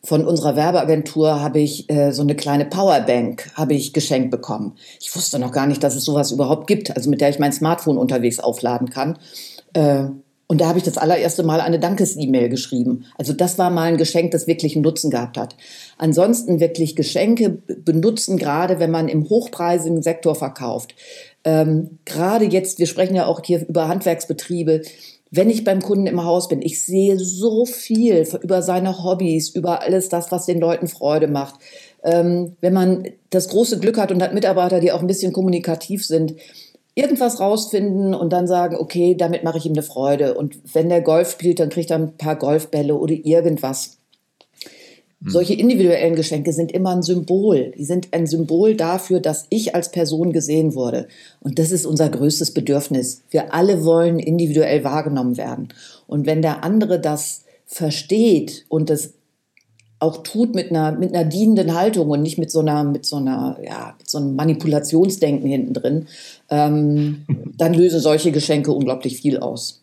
von 0.02 0.26
unserer 0.26 0.54
Werbeagentur 0.54 1.40
habe 1.40 1.60
ich 1.60 1.88
äh, 1.90 2.12
so 2.12 2.20
eine 2.20 2.34
kleine 2.34 2.66
Powerbank 2.66 3.50
habe 3.54 3.72
ich 3.72 3.94
geschenkt 3.94 4.30
bekommen. 4.30 4.76
Ich 5.00 5.14
wusste 5.16 5.38
noch 5.38 5.50
gar 5.50 5.66
nicht, 5.66 5.82
dass 5.82 5.96
es 5.96 6.04
sowas 6.04 6.30
überhaupt 6.30 6.66
gibt, 6.66 6.94
also 6.94 7.08
mit 7.08 7.22
der 7.22 7.30
ich 7.30 7.38
mein 7.38 7.54
Smartphone 7.54 7.96
unterwegs 7.96 8.38
aufladen 8.38 8.90
kann. 8.90 9.18
Äh, 9.72 10.08
und 10.46 10.60
da 10.60 10.68
habe 10.68 10.78
ich 10.78 10.84
das 10.84 10.98
allererste 10.98 11.42
Mal 11.42 11.60
eine 11.60 11.78
Dankes-E-Mail 11.78 12.50
geschrieben. 12.50 13.06
Also 13.16 13.32
das 13.32 13.58
war 13.58 13.70
mal 13.70 13.84
ein 13.84 13.96
Geschenk, 13.96 14.30
das 14.32 14.46
wirklich 14.46 14.76
einen 14.76 14.84
Nutzen 14.84 15.10
gehabt 15.10 15.38
hat. 15.38 15.56
Ansonsten 15.98 16.60
wirklich 16.60 16.96
Geschenke 16.96 17.50
benutzen, 17.50 18.36
gerade 18.36 18.78
wenn 18.78 18.90
man 18.90 19.08
im 19.08 19.28
hochpreisigen 19.28 20.02
Sektor 20.02 20.34
verkauft. 20.34 20.94
Ähm, 21.44 21.98
gerade 22.04 22.46
jetzt, 22.46 22.78
wir 22.78 22.86
sprechen 22.86 23.14
ja 23.14 23.26
auch 23.26 23.40
hier 23.44 23.66
über 23.68 23.88
Handwerksbetriebe. 23.88 24.82
Wenn 25.30 25.50
ich 25.50 25.64
beim 25.64 25.82
Kunden 25.82 26.06
im 26.06 26.24
Haus 26.24 26.48
bin, 26.48 26.62
ich 26.62 26.84
sehe 26.84 27.18
so 27.18 27.66
viel 27.66 28.26
über 28.42 28.62
seine 28.62 29.02
Hobbys, 29.02 29.50
über 29.50 29.82
alles 29.82 30.08
das, 30.08 30.30
was 30.30 30.46
den 30.46 30.60
Leuten 30.60 30.86
Freude 30.88 31.26
macht. 31.26 31.56
Ähm, 32.02 32.56
wenn 32.60 32.72
man 32.72 33.08
das 33.30 33.48
große 33.48 33.78
Glück 33.78 33.98
hat 33.98 34.12
und 34.12 34.22
hat 34.22 34.34
Mitarbeiter, 34.34 34.80
die 34.80 34.92
auch 34.92 35.00
ein 35.00 35.06
bisschen 35.06 35.32
kommunikativ 35.32 36.06
sind, 36.06 36.34
irgendwas 36.94 37.40
rausfinden 37.40 38.14
und 38.14 38.32
dann 38.32 38.46
sagen, 38.46 38.76
okay, 38.76 39.16
damit 39.16 39.42
mache 39.42 39.58
ich 39.58 39.66
ihm 39.66 39.72
eine 39.72 39.82
Freude. 39.82 40.34
Und 40.34 40.58
wenn 40.74 40.88
der 40.88 41.00
Golf 41.00 41.32
spielt, 41.32 41.58
dann 41.58 41.70
kriegt 41.70 41.90
er 41.90 41.98
ein 41.98 42.16
paar 42.16 42.36
Golfbälle 42.36 42.94
oder 42.94 43.14
irgendwas. 43.14 43.98
Mhm. 45.24 45.30
Solche 45.30 45.54
individuellen 45.54 46.14
Geschenke 46.14 46.52
sind 46.52 46.70
immer 46.72 46.90
ein 46.90 47.02
Symbol. 47.02 47.72
Die 47.76 47.84
sind 47.84 48.08
ein 48.12 48.26
Symbol 48.26 48.76
dafür, 48.76 49.20
dass 49.20 49.46
ich 49.48 49.74
als 49.74 49.90
Person 49.90 50.32
gesehen 50.32 50.74
wurde. 50.74 51.08
Und 51.40 51.58
das 51.58 51.70
ist 51.70 51.86
unser 51.86 52.08
größtes 52.10 52.52
Bedürfnis. 52.52 53.22
Wir 53.30 53.54
alle 53.54 53.84
wollen 53.84 54.18
individuell 54.18 54.84
wahrgenommen 54.84 55.36
werden. 55.36 55.68
Und 56.06 56.26
wenn 56.26 56.42
der 56.42 56.62
andere 56.62 57.00
das 57.00 57.44
versteht 57.66 58.66
und 58.68 58.90
das 58.90 59.14
auch 59.98 60.22
tut 60.22 60.54
mit 60.54 60.70
einer, 60.70 60.92
mit 60.92 61.14
einer 61.14 61.24
dienenden 61.24 61.74
Haltung 61.74 62.10
und 62.10 62.20
nicht 62.20 62.36
mit 62.36 62.50
so 62.50 62.60
einer, 62.60 62.84
mit 62.84 63.06
so 63.06 63.16
einer, 63.16 63.58
ja, 63.64 63.94
mit 63.96 64.10
so 64.10 64.18
einem 64.18 64.36
Manipulationsdenken 64.36 65.48
hinten 65.48 65.72
drin, 65.72 66.06
ähm, 66.50 67.24
dann 67.56 67.72
lösen 67.72 68.00
solche 68.00 68.30
Geschenke 68.30 68.72
unglaublich 68.72 69.16
viel 69.16 69.38
aus. 69.38 69.82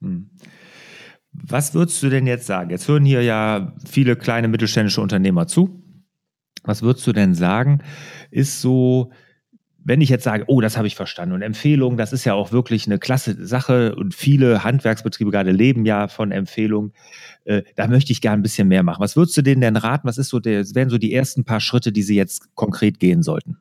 Hm. 0.00 0.30
Was 1.34 1.74
würdest 1.74 2.02
du 2.02 2.08
denn 2.08 2.26
jetzt 2.26 2.46
sagen? 2.46 2.70
Jetzt 2.70 2.88
hören 2.88 3.04
hier 3.04 3.22
ja 3.22 3.74
viele 3.88 4.16
kleine 4.16 4.48
mittelständische 4.48 5.00
Unternehmer 5.00 5.46
zu. 5.46 5.82
Was 6.62 6.82
würdest 6.82 7.06
du 7.06 7.12
denn 7.12 7.34
sagen, 7.34 7.82
ist 8.30 8.60
so 8.60 9.12
wenn 9.84 10.00
ich 10.00 10.08
jetzt 10.08 10.24
sage, 10.24 10.44
oh, 10.46 10.60
das 10.60 10.76
habe 10.76 10.86
ich 10.86 10.96
verstanden 10.96 11.34
und 11.34 11.42
Empfehlungen, 11.42 11.98
das 11.98 12.12
ist 12.12 12.24
ja 12.24 12.32
auch 12.32 12.52
wirklich 12.52 12.86
eine 12.86 12.98
klasse 12.98 13.46
Sache 13.46 13.94
und 13.94 14.14
viele 14.14 14.64
Handwerksbetriebe 14.64 15.30
gerade 15.30 15.52
leben 15.52 15.84
ja 15.84 16.08
von 16.08 16.32
Empfehlungen, 16.32 16.92
äh, 17.44 17.62
da 17.76 17.86
möchte 17.86 18.10
ich 18.10 18.22
gerne 18.22 18.40
ein 18.40 18.42
bisschen 18.42 18.66
mehr 18.66 18.82
machen. 18.82 19.02
Was 19.02 19.14
würdest 19.14 19.36
du 19.36 19.42
denen 19.42 19.60
denn 19.60 19.76
raten? 19.76 20.08
Was 20.08 20.16
ist 20.18 20.30
so 20.30 20.40
der, 20.40 20.64
wären 20.74 20.88
so 20.88 20.96
die 20.96 21.12
ersten 21.12 21.44
paar 21.44 21.60
Schritte, 21.60 21.92
die 21.92 22.02
sie 22.02 22.16
jetzt 22.16 22.54
konkret 22.54 22.98
gehen 22.98 23.22
sollten? 23.22 23.58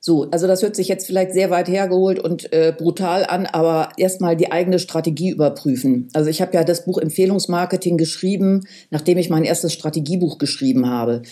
So, 0.00 0.30
also 0.30 0.46
das 0.46 0.62
hört 0.62 0.76
sich 0.76 0.88
jetzt 0.88 1.06
vielleicht 1.06 1.32
sehr 1.32 1.50
weit 1.50 1.68
hergeholt 1.68 2.20
und 2.20 2.52
äh, 2.52 2.72
brutal 2.76 3.24
an, 3.26 3.46
aber 3.46 3.90
erstmal 3.96 4.36
die 4.36 4.52
eigene 4.52 4.78
Strategie 4.78 5.30
überprüfen. 5.30 6.08
Also 6.12 6.30
ich 6.30 6.40
habe 6.40 6.54
ja 6.54 6.62
das 6.62 6.84
Buch 6.84 6.98
Empfehlungsmarketing 6.98 7.98
geschrieben, 7.98 8.64
nachdem 8.90 9.18
ich 9.18 9.28
mein 9.28 9.44
erstes 9.44 9.72
Strategiebuch 9.72 10.38
geschrieben 10.38 10.88
habe. 10.88 11.22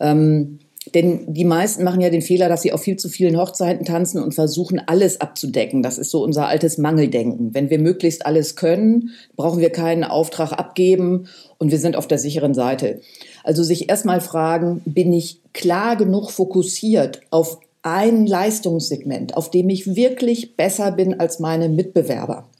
Ähm, 0.00 0.58
denn 0.94 1.32
die 1.32 1.44
meisten 1.44 1.82
machen 1.82 2.00
ja 2.00 2.10
den 2.10 2.22
Fehler, 2.22 2.48
dass 2.48 2.62
sie 2.62 2.72
auf 2.72 2.82
viel 2.82 2.96
zu 2.96 3.08
vielen 3.08 3.36
Hochzeiten 3.36 3.84
tanzen 3.84 4.22
und 4.22 4.34
versuchen, 4.34 4.80
alles 4.86 5.20
abzudecken. 5.20 5.82
Das 5.82 5.98
ist 5.98 6.10
so 6.10 6.22
unser 6.22 6.46
altes 6.46 6.78
Mangeldenken. 6.78 7.54
Wenn 7.54 7.70
wir 7.70 7.80
möglichst 7.80 8.24
alles 8.24 8.54
können, 8.54 9.10
brauchen 9.34 9.60
wir 9.60 9.70
keinen 9.70 10.04
Auftrag 10.04 10.52
abgeben 10.52 11.26
und 11.58 11.72
wir 11.72 11.78
sind 11.78 11.96
auf 11.96 12.06
der 12.06 12.18
sicheren 12.18 12.54
Seite. 12.54 13.00
Also 13.42 13.64
sich 13.64 13.88
erstmal 13.88 14.20
fragen, 14.20 14.80
bin 14.84 15.12
ich 15.12 15.40
klar 15.52 15.96
genug 15.96 16.30
fokussiert 16.30 17.20
auf 17.30 17.58
ein 17.86 18.26
Leistungssegment, 18.26 19.36
auf 19.36 19.48
dem 19.48 19.68
ich 19.68 19.94
wirklich 19.94 20.56
besser 20.56 20.90
bin 20.90 21.20
als 21.20 21.38
meine 21.38 21.68
Mitbewerber? 21.68 22.50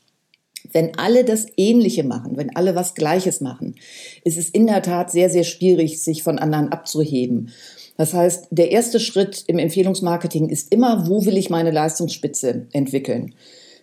Wenn 0.72 0.96
alle 0.98 1.24
das 1.24 1.46
Ähnliche 1.56 2.04
machen, 2.04 2.36
wenn 2.36 2.54
alle 2.54 2.76
was 2.76 2.94
Gleiches 2.94 3.40
machen, 3.40 3.74
ist 4.22 4.38
es 4.38 4.48
in 4.48 4.68
der 4.68 4.82
Tat 4.82 5.10
sehr, 5.10 5.28
sehr 5.28 5.42
schwierig, 5.42 6.00
sich 6.00 6.22
von 6.22 6.38
anderen 6.38 6.68
abzuheben. 6.70 7.50
Das 7.96 8.14
heißt, 8.14 8.48
der 8.50 8.70
erste 8.70 9.00
Schritt 9.00 9.42
im 9.48 9.58
Empfehlungsmarketing 9.58 10.48
ist 10.48 10.72
immer, 10.72 11.08
wo 11.08 11.24
will 11.24 11.36
ich 11.36 11.50
meine 11.50 11.72
Leistungsspitze 11.72 12.68
entwickeln? 12.72 13.34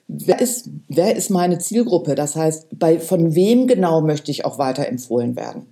Wer 0.07 0.39
ist, 0.39 0.69
wer 0.87 1.15
ist 1.15 1.29
meine 1.29 1.57
Zielgruppe? 1.57 2.15
Das 2.15 2.37
heißt, 2.37 2.67
bei, 2.79 2.99
von 2.99 3.35
wem 3.35 3.67
genau 3.67 4.01
möchte 4.01 4.31
ich 4.31 4.45
auch 4.45 4.59
weiterempfohlen 4.59 5.35
werden? 5.35 5.65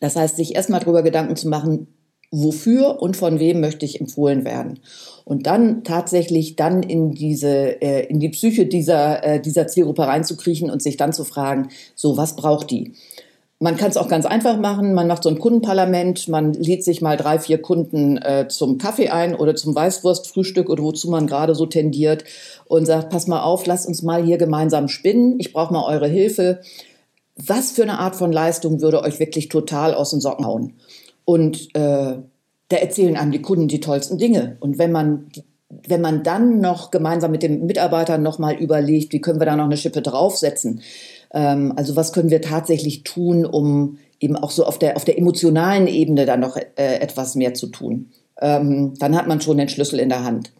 Das 0.00 0.14
heißt, 0.14 0.36
sich 0.36 0.54
erstmal 0.54 0.80
darüber 0.80 1.02
Gedanken 1.02 1.34
zu 1.34 1.48
machen, 1.48 1.88
wofür 2.30 3.00
und 3.00 3.16
von 3.16 3.40
wem 3.40 3.60
möchte 3.60 3.86
ich 3.86 4.00
empfohlen 4.00 4.44
werden. 4.44 4.80
Und 5.24 5.46
dann 5.46 5.84
tatsächlich 5.84 6.56
dann 6.56 6.82
in 6.82 7.12
diese, 7.12 7.80
äh, 7.82 8.06
in 8.06 8.20
die 8.20 8.28
Psyche 8.28 8.66
dieser, 8.66 9.24
äh, 9.24 9.40
dieser 9.40 9.66
Zielgruppe 9.66 10.06
reinzukriechen 10.06 10.70
und 10.70 10.82
sich 10.82 10.96
dann 10.96 11.12
zu 11.12 11.24
fragen, 11.24 11.68
so, 11.94 12.16
was 12.16 12.36
braucht 12.36 12.70
die? 12.70 12.92
Man 13.60 13.76
kann 13.76 13.90
es 13.90 13.96
auch 13.96 14.08
ganz 14.08 14.24
einfach 14.24 14.56
machen. 14.56 14.94
Man 14.94 15.08
macht 15.08 15.24
so 15.24 15.28
ein 15.28 15.40
Kundenparlament. 15.40 16.28
Man 16.28 16.52
lädt 16.52 16.84
sich 16.84 17.02
mal 17.02 17.16
drei, 17.16 17.40
vier 17.40 17.60
Kunden 17.60 18.16
äh, 18.18 18.46
zum 18.48 18.78
Kaffee 18.78 19.08
ein 19.08 19.34
oder 19.34 19.56
zum 19.56 19.74
Weißwurstfrühstück 19.74 20.70
oder 20.70 20.84
wozu 20.84 21.10
man 21.10 21.26
gerade 21.26 21.56
so 21.56 21.66
tendiert 21.66 22.22
und 22.66 22.86
sagt, 22.86 23.10
pass 23.10 23.26
mal 23.26 23.42
auf, 23.42 23.66
lasst 23.66 23.88
uns 23.88 24.02
mal 24.02 24.22
hier 24.24 24.38
gemeinsam 24.38 24.86
spinnen. 24.86 25.40
Ich 25.40 25.52
brauche 25.52 25.72
mal 25.72 25.84
eure 25.84 26.06
Hilfe. 26.06 26.60
Was 27.34 27.72
für 27.72 27.82
eine 27.82 27.98
Art 27.98 28.14
von 28.14 28.30
Leistung 28.30 28.80
würde 28.80 29.02
euch 29.02 29.18
wirklich 29.18 29.48
total 29.48 29.92
aus 29.92 30.10
den 30.10 30.20
Socken 30.20 30.46
hauen? 30.46 30.74
Und 31.28 31.74
äh, 31.74 32.16
da 32.70 32.76
erzählen 32.76 33.18
einem 33.18 33.32
die 33.32 33.42
Kunden 33.42 33.68
die 33.68 33.80
tollsten 33.80 34.16
Dinge. 34.16 34.56
Und 34.60 34.78
wenn 34.78 34.90
man 34.90 35.26
wenn 35.86 36.00
man 36.00 36.22
dann 36.22 36.62
noch 36.62 36.90
gemeinsam 36.90 37.30
mit 37.30 37.42
den 37.42 37.66
Mitarbeitern 37.66 38.22
noch 38.22 38.38
mal 38.38 38.54
überlegt, 38.54 39.12
wie 39.12 39.20
können 39.20 39.38
wir 39.38 39.44
da 39.44 39.54
noch 39.54 39.66
eine 39.66 39.76
Schippe 39.76 40.00
draufsetzen, 40.00 40.80
ähm, 41.34 41.74
also 41.76 41.96
was 41.96 42.14
können 42.14 42.30
wir 42.30 42.40
tatsächlich 42.40 43.02
tun, 43.02 43.44
um 43.44 43.98
eben 44.18 44.36
auch 44.36 44.50
so 44.50 44.64
auf 44.64 44.78
der, 44.78 44.96
auf 44.96 45.04
der 45.04 45.18
emotionalen 45.18 45.86
Ebene 45.86 46.24
dann 46.24 46.40
noch 46.40 46.56
äh, 46.56 46.64
etwas 46.76 47.34
mehr 47.34 47.52
zu 47.52 47.66
tun. 47.66 48.08
Ähm, 48.40 48.94
dann 48.98 49.14
hat 49.14 49.28
man 49.28 49.42
schon 49.42 49.58
den 49.58 49.68
Schlüssel 49.68 50.00
in 50.00 50.08
der 50.08 50.24
Hand. 50.24 50.50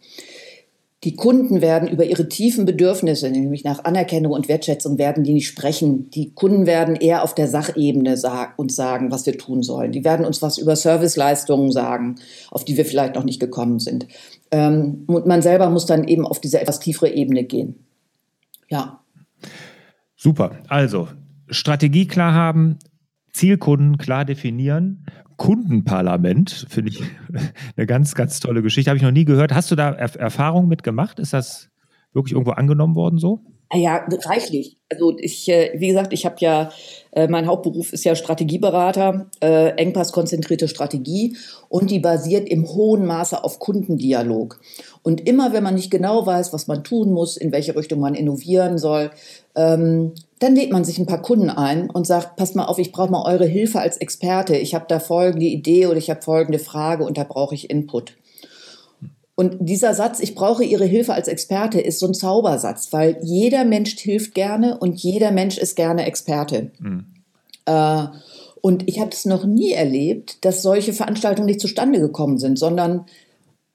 Die 1.05 1.15
Kunden 1.15 1.61
werden 1.61 1.87
über 1.87 2.03
ihre 2.03 2.27
tiefen 2.27 2.65
Bedürfnisse, 2.65 3.29
nämlich 3.29 3.63
nach 3.63 3.85
Anerkennung 3.85 4.33
und 4.33 4.49
Wertschätzung, 4.49 4.97
werden 4.97 5.23
die 5.23 5.31
nicht 5.31 5.47
sprechen. 5.47 6.09
Die 6.09 6.33
Kunden 6.33 6.65
werden 6.65 6.97
eher 6.97 7.23
auf 7.23 7.33
der 7.33 7.47
Sachebene 7.47 8.17
sag 8.17 8.59
uns 8.59 8.75
sagen, 8.75 9.09
was 9.09 9.25
wir 9.25 9.37
tun 9.37 9.63
sollen. 9.63 9.93
Die 9.93 10.03
werden 10.03 10.25
uns 10.25 10.41
was 10.41 10.57
über 10.57 10.75
Serviceleistungen 10.75 11.71
sagen, 11.71 12.15
auf 12.51 12.65
die 12.65 12.75
wir 12.75 12.85
vielleicht 12.85 13.15
noch 13.15 13.23
nicht 13.23 13.39
gekommen 13.39 13.79
sind. 13.79 14.07
Ähm, 14.51 15.05
und 15.07 15.25
man 15.25 15.41
selber 15.41 15.69
muss 15.69 15.85
dann 15.85 16.05
eben 16.05 16.27
auf 16.27 16.41
diese 16.41 16.59
etwas 16.59 16.81
tiefere 16.81 17.13
Ebene 17.13 17.45
gehen. 17.45 17.85
Ja. 18.67 18.99
Super. 20.17 20.57
Also, 20.67 21.07
Strategie 21.49 22.07
klar 22.07 22.33
haben, 22.33 22.77
Zielkunden 23.31 23.97
klar 23.97 24.25
definieren, 24.25 25.05
Kundenparlament. 25.39 26.67
Finde 26.69 26.91
ich 26.91 27.01
eine 27.75 27.87
ganz, 27.87 28.13
ganz 28.13 28.39
tolle 28.39 28.61
Geschichte. 28.61 28.91
Habe 28.91 28.97
ich 28.97 29.03
noch 29.03 29.11
nie 29.11 29.25
gehört. 29.25 29.53
Hast 29.53 29.71
du 29.71 29.75
da 29.75 29.91
er 29.91 30.15
Erfahrung 30.15 30.67
mit 30.67 30.83
gemacht? 30.83 31.17
Ist 31.17 31.33
das 31.33 31.69
wirklich 32.13 32.33
irgendwo 32.33 32.51
angenommen 32.51 32.93
worden 32.93 33.17
so? 33.17 33.41
Ja, 33.71 34.03
reichlich. 34.25 34.77
Also 34.91 35.15
ich, 35.19 35.47
äh, 35.47 35.71
wie 35.75 35.89
gesagt, 35.89 36.11
ich 36.11 36.25
habe 36.25 36.37
ja, 36.39 36.71
äh, 37.11 37.27
mein 37.27 37.45
Hauptberuf 37.45 37.93
ist 37.93 38.03
ja 38.03 38.15
Strategieberater, 38.15 39.29
äh, 39.41 39.69
engpasskonzentrierte 39.75 40.67
Strategie 40.67 41.37
und 41.69 41.91
die 41.91 41.99
basiert 41.99 42.49
im 42.49 42.67
hohen 42.67 43.05
Maße 43.05 43.43
auf 43.43 43.59
Kundendialog. 43.59 44.59
Und 45.03 45.27
immer 45.27 45.53
wenn 45.53 45.63
man 45.63 45.75
nicht 45.75 45.91
genau 45.91 46.25
weiß, 46.25 46.51
was 46.51 46.67
man 46.67 46.83
tun 46.83 47.11
muss, 47.11 47.37
in 47.37 47.51
welche 47.51 47.75
Richtung 47.75 47.99
man 47.99 48.15
innovieren 48.15 48.79
soll, 48.79 49.11
ähm, 49.55 50.13
dann 50.39 50.55
lädt 50.55 50.71
man 50.71 50.85
sich 50.85 50.97
ein 50.97 51.05
paar 51.05 51.21
Kunden 51.21 51.49
ein 51.49 51.89
und 51.89 52.07
sagt, 52.07 52.37
passt 52.37 52.55
mal 52.55 52.65
auf, 52.65 52.79
ich 52.79 52.91
brauche 52.91 53.11
mal 53.11 53.25
eure 53.25 53.45
Hilfe 53.45 53.79
als 53.79 53.97
Experte. 53.97 54.55
Ich 54.55 54.73
habe 54.73 54.85
da 54.87 54.99
folgende 54.99 55.45
Idee 55.45 55.87
oder 55.87 55.97
ich 55.97 56.09
habe 56.09 56.21
folgende 56.21 56.59
Frage 56.59 57.03
und 57.03 57.17
da 57.17 57.25
brauche 57.25 57.55
ich 57.55 57.69
Input. 57.69 58.13
Und 59.35 59.55
dieser 59.59 59.93
Satz, 59.93 60.19
ich 60.19 60.35
brauche 60.35 60.65
Ihre 60.65 60.85
Hilfe 60.85 61.13
als 61.13 61.29
Experte, 61.29 61.79
ist 61.79 61.99
so 61.99 62.07
ein 62.07 62.13
Zaubersatz, 62.13 62.91
weil 62.91 63.19
jeder 63.21 63.63
Mensch 63.63 63.97
hilft 63.97 64.33
gerne 64.33 64.77
und 64.77 65.01
jeder 65.01 65.31
Mensch 65.31 65.57
ist 65.57 65.75
gerne 65.75 66.05
Experte. 66.05 66.71
Mhm. 66.79 67.05
Äh, 67.65 68.07
und 68.61 68.87
ich 68.89 68.99
habe 68.99 69.11
es 69.11 69.25
noch 69.25 69.45
nie 69.45 69.71
erlebt, 69.71 70.43
dass 70.43 70.61
solche 70.61 70.91
Veranstaltungen 70.91 71.45
nicht 71.45 71.61
zustande 71.61 71.99
gekommen 71.99 72.37
sind, 72.37 72.59
sondern 72.59 73.05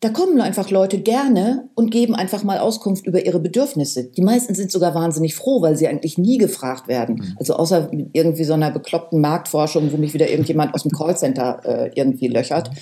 da 0.05 0.11
kommen 0.11 0.39
einfach 0.43 0.69
Leute 0.69 0.99
gerne 0.99 1.71
und 1.75 1.91
geben 1.91 2.15
einfach 2.15 2.45
mal 2.45 2.59
Auskunft 2.59 3.07
über 3.07 3.25
ihre 3.25 3.41
Bedürfnisse. 3.41 4.05
Die 4.05 4.21
meisten 4.21 4.55
sind 4.55 4.71
sogar 4.71 4.95
wahnsinnig 4.95 5.35
froh, 5.35 5.63
weil 5.63 5.79
sie 5.79 5.89
eigentlich 5.89 6.19
nie 6.19 6.37
gefragt 6.37 6.89
werden. 6.89 7.15
Mhm. 7.15 7.37
Also 7.39 7.55
außer 7.55 7.91
irgendwie 8.13 8.45
so 8.45 8.53
einer 8.53 8.71
bekloppten 8.71 9.23
Marktforschung, 9.23 9.91
wo 9.93 9.97
mich 9.97 10.13
wieder 10.13 10.29
irgendjemand 10.29 10.75
aus 10.75 10.83
dem 10.83 10.91
Callcenter 10.91 11.61
äh, 11.65 11.91
irgendwie 11.95 12.29
löchert. 12.29 12.71
Mhm. 12.71 12.77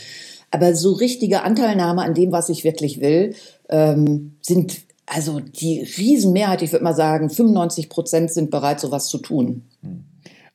Aber 0.51 0.75
so 0.75 0.95
richtige 0.95 1.45
Anteilnahme 1.45 2.03
an 2.03 2.15
dem, 2.15 2.33
was 2.33 2.49
ich 2.49 2.65
wirklich 2.65 3.01
will, 3.01 3.37
ähm, 3.69 4.39
sind 4.43 4.81
also 5.07 5.39
die 5.39 5.83
Riesenmehrheit, 5.97 6.63
ich 6.63 6.73
würde 6.73 6.85
mal 6.85 6.97
sagen, 6.97 7.31
95 7.31 7.89
Prozent 7.89 8.33
sind 8.33 8.51
bereit, 8.51 8.81
sowas 8.81 9.07
zu 9.07 9.19
tun. 9.19 9.63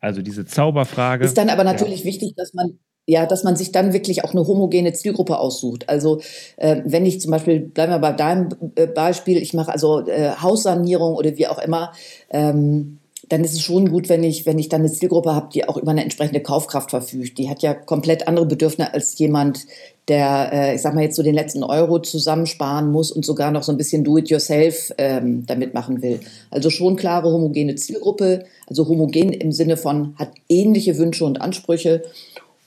Also 0.01 0.21
diese 0.21 0.45
Zauberfrage. 0.45 1.23
Ist 1.23 1.38
dann 1.38 1.49
aber 1.49 1.63
natürlich 1.63 2.01
ja. 2.01 2.08
wichtig, 2.08 2.34
dass 2.36 2.53
man 2.53 2.77
ja, 3.07 3.25
dass 3.25 3.43
man 3.43 3.55
sich 3.55 3.71
dann 3.71 3.93
wirklich 3.93 4.23
auch 4.23 4.33
eine 4.33 4.45
homogene 4.45 4.91
Zielgruppe 4.91 5.39
aussucht. 5.39 5.87
Also 5.87 6.19
äh, 6.57 6.81
wenn 6.85 7.05
ich 7.05 7.21
zum 7.21 7.31
Beispiel, 7.31 7.61
bleiben 7.61 7.93
wir 7.93 7.99
bei 7.99 8.11
deinem 8.11 8.49
äh, 8.75 8.85
Beispiel, 8.85 9.37
ich 9.37 9.53
mache 9.53 9.71
also 9.71 10.05
äh, 10.05 10.31
Haussanierung 10.41 11.15
oder 11.15 11.37
wie 11.37 11.47
auch 11.47 11.57
immer, 11.57 11.93
ähm, 12.29 12.99
dann 13.29 13.43
ist 13.43 13.53
es 13.53 13.61
schon 13.61 13.91
gut, 13.91 14.09
wenn 14.09 14.23
ich, 14.23 14.45
wenn 14.45 14.59
ich 14.59 14.69
dann 14.69 14.81
eine 14.81 14.91
Zielgruppe 14.91 15.33
habe, 15.33 15.49
die 15.53 15.67
auch 15.67 15.77
über 15.77 15.91
eine 15.91 16.03
entsprechende 16.03 16.41
Kaufkraft 16.41 16.91
verfügt. 16.91 17.37
Die 17.37 17.49
hat 17.49 17.61
ja 17.61 17.73
komplett 17.73 18.27
andere 18.27 18.45
Bedürfnisse 18.45 18.93
als 18.93 19.17
jemand, 19.19 19.65
der, 20.07 20.49
äh, 20.53 20.75
ich 20.75 20.81
sag 20.81 20.93
mal, 20.93 21.03
jetzt 21.03 21.17
so 21.17 21.23
den 21.23 21.35
letzten 21.35 21.63
Euro 21.63 21.99
zusammensparen 21.99 22.89
muss 22.91 23.11
und 23.11 23.25
sogar 23.25 23.51
noch 23.51 23.63
so 23.63 23.71
ein 23.71 23.77
bisschen 23.77 24.03
Do-it-yourself 24.03 24.93
ähm, 24.97 25.45
damit 25.45 25.73
machen 25.73 26.01
will. 26.01 26.21
Also 26.51 26.69
schon 26.69 26.95
klare 26.95 27.31
homogene 27.31 27.75
Zielgruppe, 27.75 28.45
also 28.67 28.87
homogen 28.87 29.33
im 29.33 29.51
Sinne 29.51 29.75
von 29.75 30.15
hat 30.17 30.31
ähnliche 30.47 30.97
Wünsche 30.97 31.25
und 31.25 31.41
Ansprüche 31.41 32.03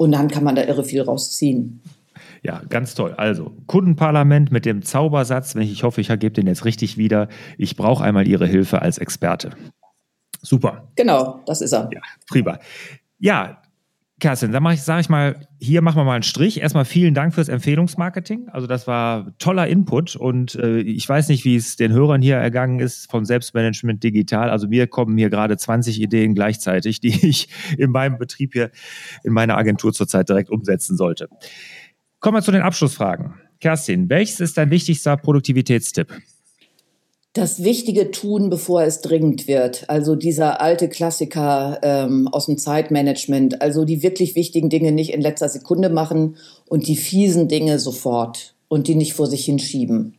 und 0.01 0.13
dann 0.13 0.29
kann 0.29 0.45
man 0.45 0.55
da 0.55 0.65
irre 0.65 0.83
viel 0.83 1.03
rausziehen. 1.03 1.83
Ja, 2.43 2.63
ganz 2.71 2.95
toll. 2.95 3.13
Also, 3.19 3.53
Kundenparlament 3.67 4.51
mit 4.51 4.65
dem 4.65 4.81
Zaubersatz, 4.81 5.55
ich 5.57 5.83
hoffe, 5.83 6.01
ich 6.01 6.09
ergebe 6.09 6.33
den 6.33 6.47
jetzt 6.47 6.65
richtig 6.65 6.97
wieder. 6.97 7.29
Ich 7.59 7.77
brauche 7.77 8.03
einmal 8.03 8.27
Ihre 8.27 8.47
Hilfe 8.47 8.81
als 8.81 8.97
Experte. 8.97 9.51
Super. 10.41 10.89
Genau, 10.97 11.43
das 11.45 11.61
ist 11.61 11.73
er. 11.73 11.91
Ja, 11.93 12.01
prima. 12.31 12.59
Ja, 13.19 13.61
Kerstin, 14.21 14.53
dann 14.53 14.65
ich, 14.73 14.83
sage 14.83 15.01
ich 15.01 15.09
mal, 15.09 15.49
hier 15.59 15.83
machen 15.83 15.97
wir 15.97 16.05
mal 16.05 16.15
einen 16.15 16.23
Strich. 16.23 16.61
Erstmal 16.61 16.85
vielen 16.85 17.15
Dank 17.15 17.35
fürs 17.35 17.49
Empfehlungsmarketing. 17.49 18.49
Also 18.51 18.67
das 18.67 18.87
war 18.87 19.37
toller 19.39 19.67
Input 19.67 20.15
und 20.15 20.55
äh, 20.55 20.81
ich 20.81 21.09
weiß 21.09 21.29
nicht, 21.29 21.45
wie 21.45 21.57
es 21.57 21.77
den 21.77 21.93
Hörern 21.93 22.23
hier 22.23 22.37
ergangen 22.37 22.81
ist 22.81 23.11
vom 23.11 23.25
Selbstmanagement 23.25 24.03
digital. 24.05 24.51
Also 24.51 24.69
mir 24.69 24.87
kommen 24.87 25.17
hier 25.17 25.31
gerade 25.31 25.57
20 25.57 26.01
Ideen 26.01 26.35
gleichzeitig, 26.35 27.01
die 27.01 27.09
ich 27.29 27.49
in 27.79 27.91
meinem 27.91 28.19
Betrieb 28.19 28.53
hier, 28.53 28.71
in 29.25 29.33
meiner 29.33 29.57
Agentur 29.57 29.93
zurzeit 29.93 30.29
direkt 30.29 30.51
umsetzen 30.51 30.97
sollte. 30.97 31.29
Kommen 32.21 32.37
wir 32.37 32.43
zu 32.43 32.53
den 32.53 32.63
Abschlussfragen. 32.63 33.35
Kerstin, 33.61 34.09
welches 34.09 34.41
ist 34.41 34.59
dein 34.59 34.71
wichtigster 34.71 35.17
Produktivitätstipp? 35.17 36.13
Das 37.33 37.63
Wichtige 37.63 38.11
tun, 38.11 38.51
bevor 38.51 38.83
es 38.83 39.03
dringend 39.03 39.47
wird. 39.47 39.89
Also 39.89 40.17
dieser 40.17 40.61
alte 40.61 40.89
Klassiker 40.89 41.79
ähm, 41.83 42.29
aus 42.29 42.47
dem 42.47 42.59
Zeitmanagement. 42.59 43.63
Also 43.63 43.85
die 43.85 44.03
wirklich 44.03 44.35
wichtigen 44.35 44.69
Dinge 44.69 44.91
nicht 44.91 45.13
in 45.13 45.21
letzter 45.21 45.49
Sekunde 45.49 45.91
machen 45.91 46.37
und 46.67 46.89
die 46.89 46.97
fiesen 46.97 47.47
Dinge 47.47 47.79
sofort 47.79 48.55
und 48.69 48.89
die 48.89 48.97
nicht 48.97 49.15
vor 49.15 49.27
sich 49.27 49.45
hinschieben. 49.45 50.17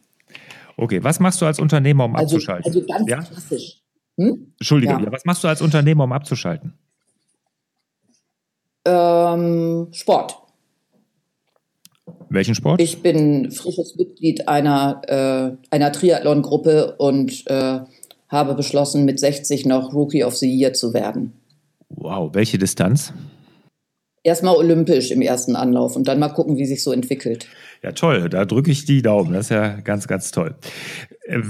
Okay, 0.78 1.04
was 1.04 1.20
machst 1.20 1.42
du 1.42 1.46
als 1.46 1.60
Unternehmer, 1.60 2.06
um 2.06 2.16
also, 2.16 2.38
abzuschalten? 2.38 2.66
Also 2.66 2.86
ganz 2.88 3.10
ja? 3.10 3.22
klassisch. 3.22 3.82
Hm? 4.18 4.54
Entschuldige, 4.60 4.94
ja. 4.94 5.12
was 5.12 5.26
machst 5.26 5.44
du 5.44 5.48
als 5.48 5.62
Unternehmer, 5.62 6.06
um 6.06 6.12
abzuschalten? 6.14 6.74
Ähm, 8.86 9.90
Sport. 9.92 10.41
Welchen 12.34 12.56
Sport? 12.56 12.82
Ich 12.82 13.02
bin 13.02 13.52
frisches 13.52 13.96
Mitglied 13.98 14.48
einer, 14.48 15.02
äh, 15.08 15.74
einer 15.74 15.92
Triathlon-Gruppe 15.92 16.96
und 16.98 17.44
äh, 17.48 17.80
habe 18.30 18.56
beschlossen, 18.56 19.04
mit 19.04 19.20
60 19.20 19.66
noch 19.66 19.94
Rookie 19.94 20.24
of 20.24 20.38
the 20.38 20.50
Year 20.50 20.72
zu 20.72 20.94
werden. 20.94 21.34
Wow, 21.90 22.34
welche 22.34 22.58
Distanz? 22.58 23.12
Erstmal 24.24 24.56
olympisch 24.56 25.12
im 25.12 25.22
ersten 25.22 25.58
Anlauf 25.58 25.96
und 25.96 26.08
dann 26.08 26.20
mal 26.20 26.30
gucken, 26.30 26.56
wie 26.56 26.66
sich 26.66 26.84
so 26.84 26.94
entwickelt. 26.94 27.48
Ja, 27.84 27.92
toll, 27.92 28.30
da 28.30 28.46
drücke 28.46 28.72
ich 28.72 28.86
die 28.86 29.02
Daumen. 29.02 29.34
Das 29.34 29.48
ist 29.48 29.50
ja 29.50 29.82
ganz, 29.82 30.08
ganz 30.08 30.32
toll. 30.32 30.56
Äh, 31.26 31.42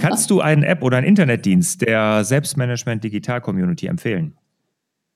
kannst 0.00 0.30
du 0.30 0.40
einen 0.40 0.62
App 0.62 0.82
oder 0.82 0.98
einen 0.98 1.08
Internetdienst 1.08 1.82
der 1.82 2.22
Selbstmanagement 2.22 3.02
Digital 3.02 3.40
Community 3.40 3.86
empfehlen? 3.86 4.36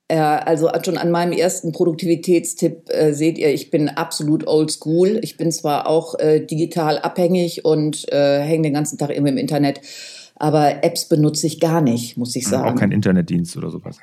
Äh, 0.09 0.16
also 0.16 0.71
schon 0.83 0.97
an 0.97 1.11
meinem 1.11 1.33
ersten 1.33 1.73
Produktivitätstipp 1.73 2.88
äh, 2.88 3.12
seht 3.12 3.37
ihr, 3.37 3.53
ich 3.53 3.71
bin 3.71 3.90
absolut 3.90 4.47
old 4.47 4.71
school. 4.71 5.18
Ich 5.23 5.37
bin 5.37 5.53
zwar 5.53 5.87
auch 5.87 6.18
äh, 6.18 6.40
digital 6.40 6.99
abhängig 6.99 7.64
und 7.66 8.11
äh, 8.11 8.40
hänge 8.40 8.62
den 8.64 8.75
ganzen 8.75 8.97
Tag 8.97 9.11
immer 9.11 9.29
im 9.29 9.37
Internet, 9.37 9.81
aber 10.37 10.83
Apps 10.83 11.09
benutze 11.09 11.47
ich 11.47 11.61
gar 11.61 11.83
nicht, 11.83 12.16
muss 12.16 12.35
ich 12.37 12.49
sagen. 12.49 12.68
Auch 12.68 12.75
kein 12.75 12.90
Internetdienst 12.90 13.57
oder 13.59 13.71
sowas. 13.71 13.99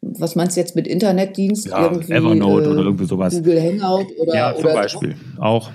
Was 0.00 0.34
meinst 0.34 0.56
du 0.56 0.60
jetzt 0.60 0.74
mit 0.74 0.86
Internetdienst? 0.86 1.68
Ja, 1.68 1.84
irgendwie, 1.84 2.12
Evernote 2.12 2.64
äh, 2.64 2.68
oder 2.68 2.82
irgendwie 2.82 3.04
sowas. 3.04 3.34
Google 3.34 3.60
Hangout 3.60 4.06
oder. 4.18 4.34
Ja, 4.34 4.54
zum 4.54 4.64
oder 4.64 4.74
Beispiel. 4.74 5.14
Auch. 5.38 5.70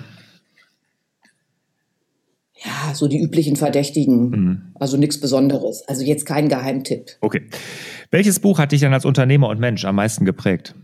Ja, 2.66 2.94
so 2.94 3.06
die 3.06 3.20
üblichen 3.20 3.56
Verdächtigen. 3.56 4.30
Mhm. 4.30 4.62
Also 4.74 4.96
nichts 4.96 5.20
Besonderes. 5.20 5.86
Also 5.86 6.02
jetzt 6.02 6.26
kein 6.26 6.48
Geheimtipp. 6.48 7.12
Okay. 7.20 7.42
Welches 8.10 8.40
Buch 8.40 8.58
hat 8.58 8.72
dich 8.72 8.80
denn 8.80 8.92
als 8.92 9.04
Unternehmer 9.04 9.48
und 9.48 9.60
Mensch 9.60 9.84
am 9.84 9.94
meisten 9.94 10.24
geprägt? 10.24 10.74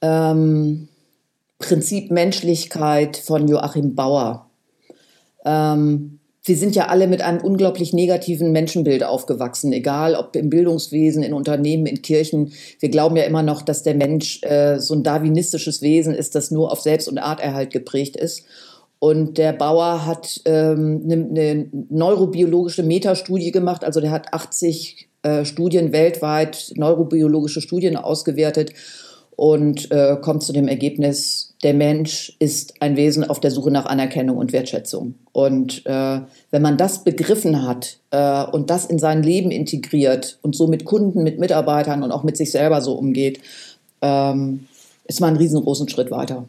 Ähm, 0.00 0.88
Prinzip 1.58 2.10
Menschlichkeit 2.10 3.16
von 3.16 3.48
Joachim 3.48 3.94
Bauer. 3.94 4.50
Ähm, 5.44 6.20
wir 6.42 6.56
sind 6.56 6.76
ja 6.76 6.86
alle 6.86 7.08
mit 7.08 7.22
einem 7.22 7.40
unglaublich 7.40 7.92
negativen 7.92 8.52
Menschenbild 8.52 9.02
aufgewachsen, 9.02 9.72
egal 9.72 10.14
ob 10.14 10.36
im 10.36 10.48
Bildungswesen, 10.48 11.24
in 11.24 11.32
Unternehmen, 11.32 11.86
in 11.86 12.02
Kirchen. 12.02 12.52
Wir 12.78 12.88
glauben 12.88 13.16
ja 13.16 13.24
immer 13.24 13.42
noch, 13.42 13.62
dass 13.62 13.82
der 13.82 13.94
Mensch 13.94 14.42
äh, 14.44 14.78
so 14.78 14.94
ein 14.94 15.02
darwinistisches 15.02 15.82
Wesen 15.82 16.14
ist, 16.14 16.34
das 16.34 16.52
nur 16.52 16.70
auf 16.70 16.80
Selbst- 16.80 17.08
und 17.08 17.18
Arterhalt 17.18 17.72
geprägt 17.72 18.16
ist. 18.16 18.44
Und 18.98 19.38
der 19.38 19.52
Bauer 19.52 20.06
hat 20.06 20.40
ähm, 20.46 21.02
eine, 21.04 21.14
eine 21.14 21.68
neurobiologische 21.90 22.82
Metastudie 22.82 23.52
gemacht, 23.52 23.84
also 23.84 24.00
der 24.00 24.10
hat 24.10 24.32
80 24.32 25.08
äh, 25.22 25.44
Studien 25.44 25.92
weltweit, 25.92 26.72
neurobiologische 26.76 27.60
Studien 27.60 27.96
ausgewertet 27.96 28.72
und 29.36 29.90
äh, 29.90 30.16
kommt 30.20 30.42
zu 30.42 30.54
dem 30.54 30.66
Ergebnis, 30.66 31.54
der 31.62 31.74
Mensch 31.74 32.34
ist 32.38 32.80
ein 32.80 32.96
Wesen 32.96 33.22
auf 33.22 33.38
der 33.38 33.50
Suche 33.50 33.70
nach 33.70 33.84
Anerkennung 33.84 34.38
und 34.38 34.52
Wertschätzung. 34.52 35.14
Und 35.32 35.84
äh, 35.84 36.20
wenn 36.50 36.62
man 36.62 36.78
das 36.78 37.04
begriffen 37.04 37.66
hat 37.66 37.98
äh, 38.10 38.44
und 38.44 38.70
das 38.70 38.86
in 38.86 38.98
sein 38.98 39.22
Leben 39.22 39.50
integriert 39.50 40.38
und 40.40 40.56
so 40.56 40.66
mit 40.68 40.86
Kunden, 40.86 41.22
mit 41.22 41.38
Mitarbeitern 41.38 42.02
und 42.02 42.12
auch 42.12 42.22
mit 42.22 42.38
sich 42.38 42.50
selber 42.50 42.80
so 42.80 42.94
umgeht, 42.94 43.40
ähm, 44.00 44.66
ist 45.04 45.20
man 45.20 45.30
einen 45.30 45.38
riesengroßen 45.38 45.88
Schritt 45.88 46.10
weiter. 46.10 46.46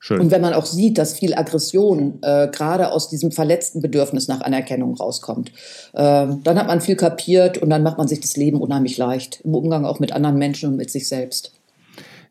Schön. 0.00 0.20
Und 0.20 0.30
wenn 0.30 0.40
man 0.40 0.54
auch 0.54 0.66
sieht, 0.66 0.96
dass 0.96 1.18
viel 1.18 1.34
Aggression 1.34 2.18
äh, 2.22 2.48
gerade 2.48 2.92
aus 2.92 3.08
diesem 3.08 3.32
verletzten 3.32 3.82
Bedürfnis 3.82 4.28
nach 4.28 4.40
Anerkennung 4.40 4.94
rauskommt, 4.94 5.50
äh, 5.92 6.26
dann 6.42 6.58
hat 6.58 6.68
man 6.68 6.80
viel 6.80 6.96
kapiert 6.96 7.58
und 7.58 7.70
dann 7.70 7.82
macht 7.82 7.98
man 7.98 8.06
sich 8.06 8.20
das 8.20 8.36
Leben 8.36 8.60
unheimlich 8.60 8.96
leicht 8.96 9.40
im 9.44 9.54
Umgang 9.54 9.84
auch 9.84 9.98
mit 9.98 10.12
anderen 10.12 10.38
Menschen 10.38 10.70
und 10.70 10.76
mit 10.76 10.90
sich 10.90 11.08
selbst. 11.08 11.52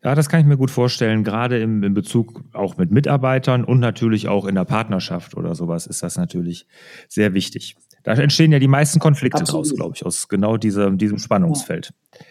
Ja, 0.02 0.14
das 0.14 0.28
kann 0.28 0.40
ich 0.40 0.46
mir 0.46 0.56
gut 0.56 0.70
vorstellen. 0.70 1.24
Gerade 1.24 1.60
im, 1.60 1.82
in 1.82 1.92
Bezug 1.92 2.42
auch 2.52 2.76
mit 2.76 2.90
Mitarbeitern 2.90 3.64
und 3.64 3.80
natürlich 3.80 4.28
auch 4.28 4.46
in 4.46 4.54
der 4.54 4.64
Partnerschaft 4.64 5.36
oder 5.36 5.54
sowas 5.54 5.86
ist 5.86 6.02
das 6.02 6.16
natürlich 6.16 6.66
sehr 7.08 7.34
wichtig. 7.34 7.76
Da 8.04 8.14
entstehen 8.14 8.52
ja 8.52 8.60
die 8.60 8.68
meisten 8.68 9.00
Konflikte 9.00 9.40
Absolut. 9.40 9.66
draus, 9.66 9.74
glaube 9.74 9.94
ich, 9.96 10.06
aus 10.06 10.28
genau 10.28 10.56
diesem, 10.56 10.96
diesem 10.96 11.18
Spannungsfeld. 11.18 11.92
Ja. 12.14 12.24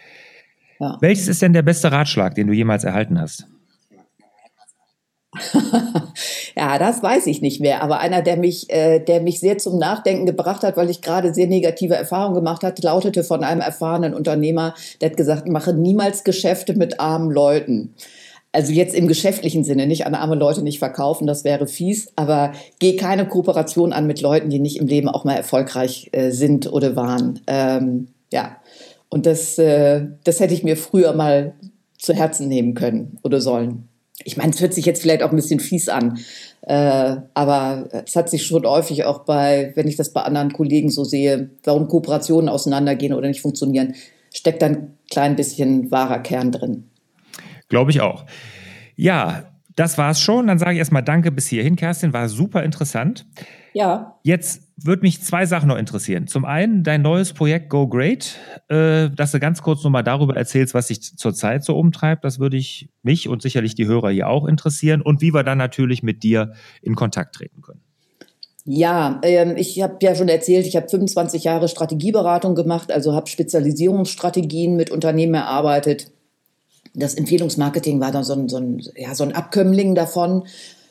Ja. 0.80 0.98
Welches 1.00 1.28
ist 1.28 1.42
denn 1.42 1.52
der 1.52 1.62
beste 1.62 1.92
Ratschlag, 1.92 2.34
den 2.34 2.46
du 2.46 2.52
jemals 2.52 2.84
erhalten 2.84 3.20
hast? 3.20 3.46
ja, 6.56 6.78
das 6.78 7.02
weiß 7.02 7.26
ich 7.26 7.40
nicht 7.40 7.60
mehr. 7.60 7.82
Aber 7.82 8.00
einer, 8.00 8.22
der 8.22 8.36
mich, 8.36 8.70
äh, 8.70 9.00
der 9.00 9.20
mich 9.20 9.40
sehr 9.40 9.58
zum 9.58 9.78
Nachdenken 9.78 10.26
gebracht 10.26 10.62
hat, 10.62 10.76
weil 10.76 10.90
ich 10.90 11.02
gerade 11.02 11.34
sehr 11.34 11.46
negative 11.46 11.94
Erfahrungen 11.94 12.34
gemacht 12.34 12.62
hatte, 12.62 12.82
lautete 12.82 13.24
von 13.24 13.44
einem 13.44 13.60
erfahrenen 13.60 14.14
Unternehmer, 14.14 14.74
der 15.00 15.10
hat 15.10 15.16
gesagt, 15.16 15.48
mache 15.48 15.72
niemals 15.72 16.24
Geschäfte 16.24 16.74
mit 16.74 17.00
armen 17.00 17.30
Leuten. 17.30 17.94
Also 18.52 18.72
jetzt 18.72 18.94
im 18.94 19.08
geschäftlichen 19.08 19.62
Sinne, 19.62 19.86
nicht 19.86 20.06
an 20.06 20.14
arme 20.14 20.34
Leute 20.34 20.62
nicht 20.62 20.78
verkaufen, 20.78 21.26
das 21.26 21.44
wäre 21.44 21.66
fies, 21.66 22.10
aber 22.16 22.52
geh 22.78 22.96
keine 22.96 23.28
Kooperation 23.28 23.92
an 23.92 24.06
mit 24.06 24.22
Leuten, 24.22 24.48
die 24.48 24.58
nicht 24.58 24.78
im 24.78 24.86
Leben 24.86 25.08
auch 25.08 25.24
mal 25.24 25.34
erfolgreich 25.34 26.08
äh, 26.12 26.30
sind 26.30 26.72
oder 26.72 26.96
waren. 26.96 27.40
Ähm, 27.46 28.08
ja, 28.32 28.56
und 29.10 29.26
das, 29.26 29.58
äh, 29.58 30.06
das 30.24 30.40
hätte 30.40 30.54
ich 30.54 30.64
mir 30.64 30.76
früher 30.76 31.12
mal 31.12 31.54
zu 31.98 32.14
Herzen 32.14 32.48
nehmen 32.48 32.74
können 32.74 33.18
oder 33.22 33.40
sollen. 33.40 33.88
Ich 34.28 34.36
meine, 34.36 34.50
es 34.50 34.60
hört 34.60 34.74
sich 34.74 34.84
jetzt 34.84 35.00
vielleicht 35.00 35.22
auch 35.22 35.30
ein 35.30 35.36
bisschen 35.36 35.58
fies 35.58 35.88
an, 35.88 36.18
äh, 36.60 37.16
aber 37.32 37.88
es 38.04 38.14
hat 38.14 38.28
sich 38.28 38.46
schon 38.46 38.66
häufig 38.66 39.04
auch 39.04 39.20
bei, 39.20 39.72
wenn 39.74 39.88
ich 39.88 39.96
das 39.96 40.12
bei 40.12 40.20
anderen 40.20 40.52
Kollegen 40.52 40.90
so 40.90 41.02
sehe, 41.02 41.48
warum 41.64 41.88
Kooperationen 41.88 42.50
auseinandergehen 42.50 43.14
oder 43.14 43.26
nicht 43.26 43.40
funktionieren, 43.40 43.94
steckt 44.32 44.60
da 44.60 44.66
ein 44.66 44.98
klein 45.10 45.34
bisschen 45.34 45.90
wahrer 45.90 46.18
Kern 46.18 46.52
drin. 46.52 46.84
Glaube 47.70 47.90
ich 47.90 48.02
auch. 48.02 48.26
Ja, 48.96 49.44
das 49.76 49.96
war's 49.96 50.20
schon. 50.20 50.46
Dann 50.46 50.58
sage 50.58 50.72
ich 50.72 50.78
erstmal 50.78 51.02
Danke 51.02 51.32
bis 51.32 51.46
hierhin, 51.46 51.76
Kerstin. 51.76 52.12
War 52.12 52.28
super 52.28 52.64
interessant. 52.64 53.24
Ja. 53.72 54.18
Jetzt 54.24 54.67
würde 54.80 55.02
mich 55.02 55.22
zwei 55.22 55.44
Sachen 55.44 55.68
noch 55.68 55.76
interessieren. 55.76 56.28
Zum 56.28 56.44
einen 56.44 56.84
dein 56.84 57.02
neues 57.02 57.32
Projekt 57.32 57.68
Go 57.68 57.88
Great, 57.88 58.36
äh, 58.68 59.10
dass 59.10 59.32
du 59.32 59.40
ganz 59.40 59.62
kurz 59.62 59.82
nochmal 59.82 60.04
darüber 60.04 60.36
erzählst, 60.36 60.72
was 60.72 60.86
dich 60.86 61.16
zurzeit 61.16 61.64
so 61.64 61.76
umtreibt. 61.76 62.24
Das 62.24 62.38
würde 62.38 62.56
ich 62.56 62.88
mich 63.02 63.28
und 63.28 63.42
sicherlich 63.42 63.74
die 63.74 63.86
Hörer 63.86 64.10
hier 64.10 64.28
auch 64.28 64.46
interessieren 64.46 65.02
und 65.02 65.20
wie 65.20 65.34
wir 65.34 65.42
dann 65.42 65.58
natürlich 65.58 66.02
mit 66.02 66.22
dir 66.22 66.52
in 66.80 66.94
Kontakt 66.94 67.34
treten 67.34 67.60
können. 67.60 67.80
Ja, 68.64 69.18
ähm, 69.22 69.56
ich 69.56 69.82
habe 69.82 69.96
ja 70.02 70.14
schon 70.14 70.28
erzählt, 70.28 70.66
ich 70.66 70.76
habe 70.76 70.88
25 70.88 71.44
Jahre 71.44 71.68
Strategieberatung 71.68 72.54
gemacht, 72.54 72.92
also 72.92 73.14
habe 73.14 73.26
Spezialisierungsstrategien 73.26 74.76
mit 74.76 74.90
Unternehmen 74.90 75.34
erarbeitet. 75.34 76.12
Das 76.94 77.14
Empfehlungsmarketing 77.14 78.00
war 78.00 78.12
dann 78.12 78.24
so 78.24 78.34
ein, 78.34 78.48
so 78.48 78.58
ein, 78.58 78.82
ja, 78.94 79.14
so 79.14 79.24
ein 79.24 79.32
Abkömmling 79.34 79.94
davon 79.94 80.44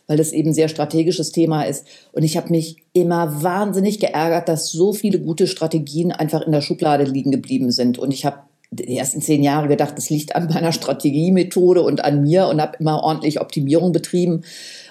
weil 0.07 0.17
das 0.17 0.31
eben 0.31 0.53
sehr 0.53 0.69
strategisches 0.69 1.31
Thema 1.31 1.63
ist. 1.63 1.85
Und 2.13 2.23
ich 2.23 2.37
habe 2.37 2.49
mich 2.49 2.77
immer 2.93 3.43
wahnsinnig 3.43 3.99
geärgert, 3.99 4.49
dass 4.49 4.71
so 4.71 4.93
viele 4.93 5.19
gute 5.19 5.47
Strategien 5.47 6.11
einfach 6.11 6.41
in 6.41 6.53
der 6.53 6.61
Schublade 6.61 7.03
liegen 7.03 7.31
geblieben 7.31 7.71
sind. 7.71 7.99
Und 7.99 8.13
ich 8.13 8.25
habe 8.25 8.39
die 8.71 8.97
ersten 8.97 9.21
zehn 9.21 9.43
Jahre 9.43 9.67
gedacht, 9.67 9.97
das 9.97 10.09
liegt 10.09 10.35
an 10.35 10.47
meiner 10.47 10.73
Strategiemethode 10.73 11.81
und 11.81 12.03
an 12.03 12.21
mir 12.21 12.47
und 12.47 12.61
habe 12.61 12.77
immer 12.79 13.03
ordentlich 13.03 13.39
Optimierung 13.39 13.91
betrieben 13.91 14.43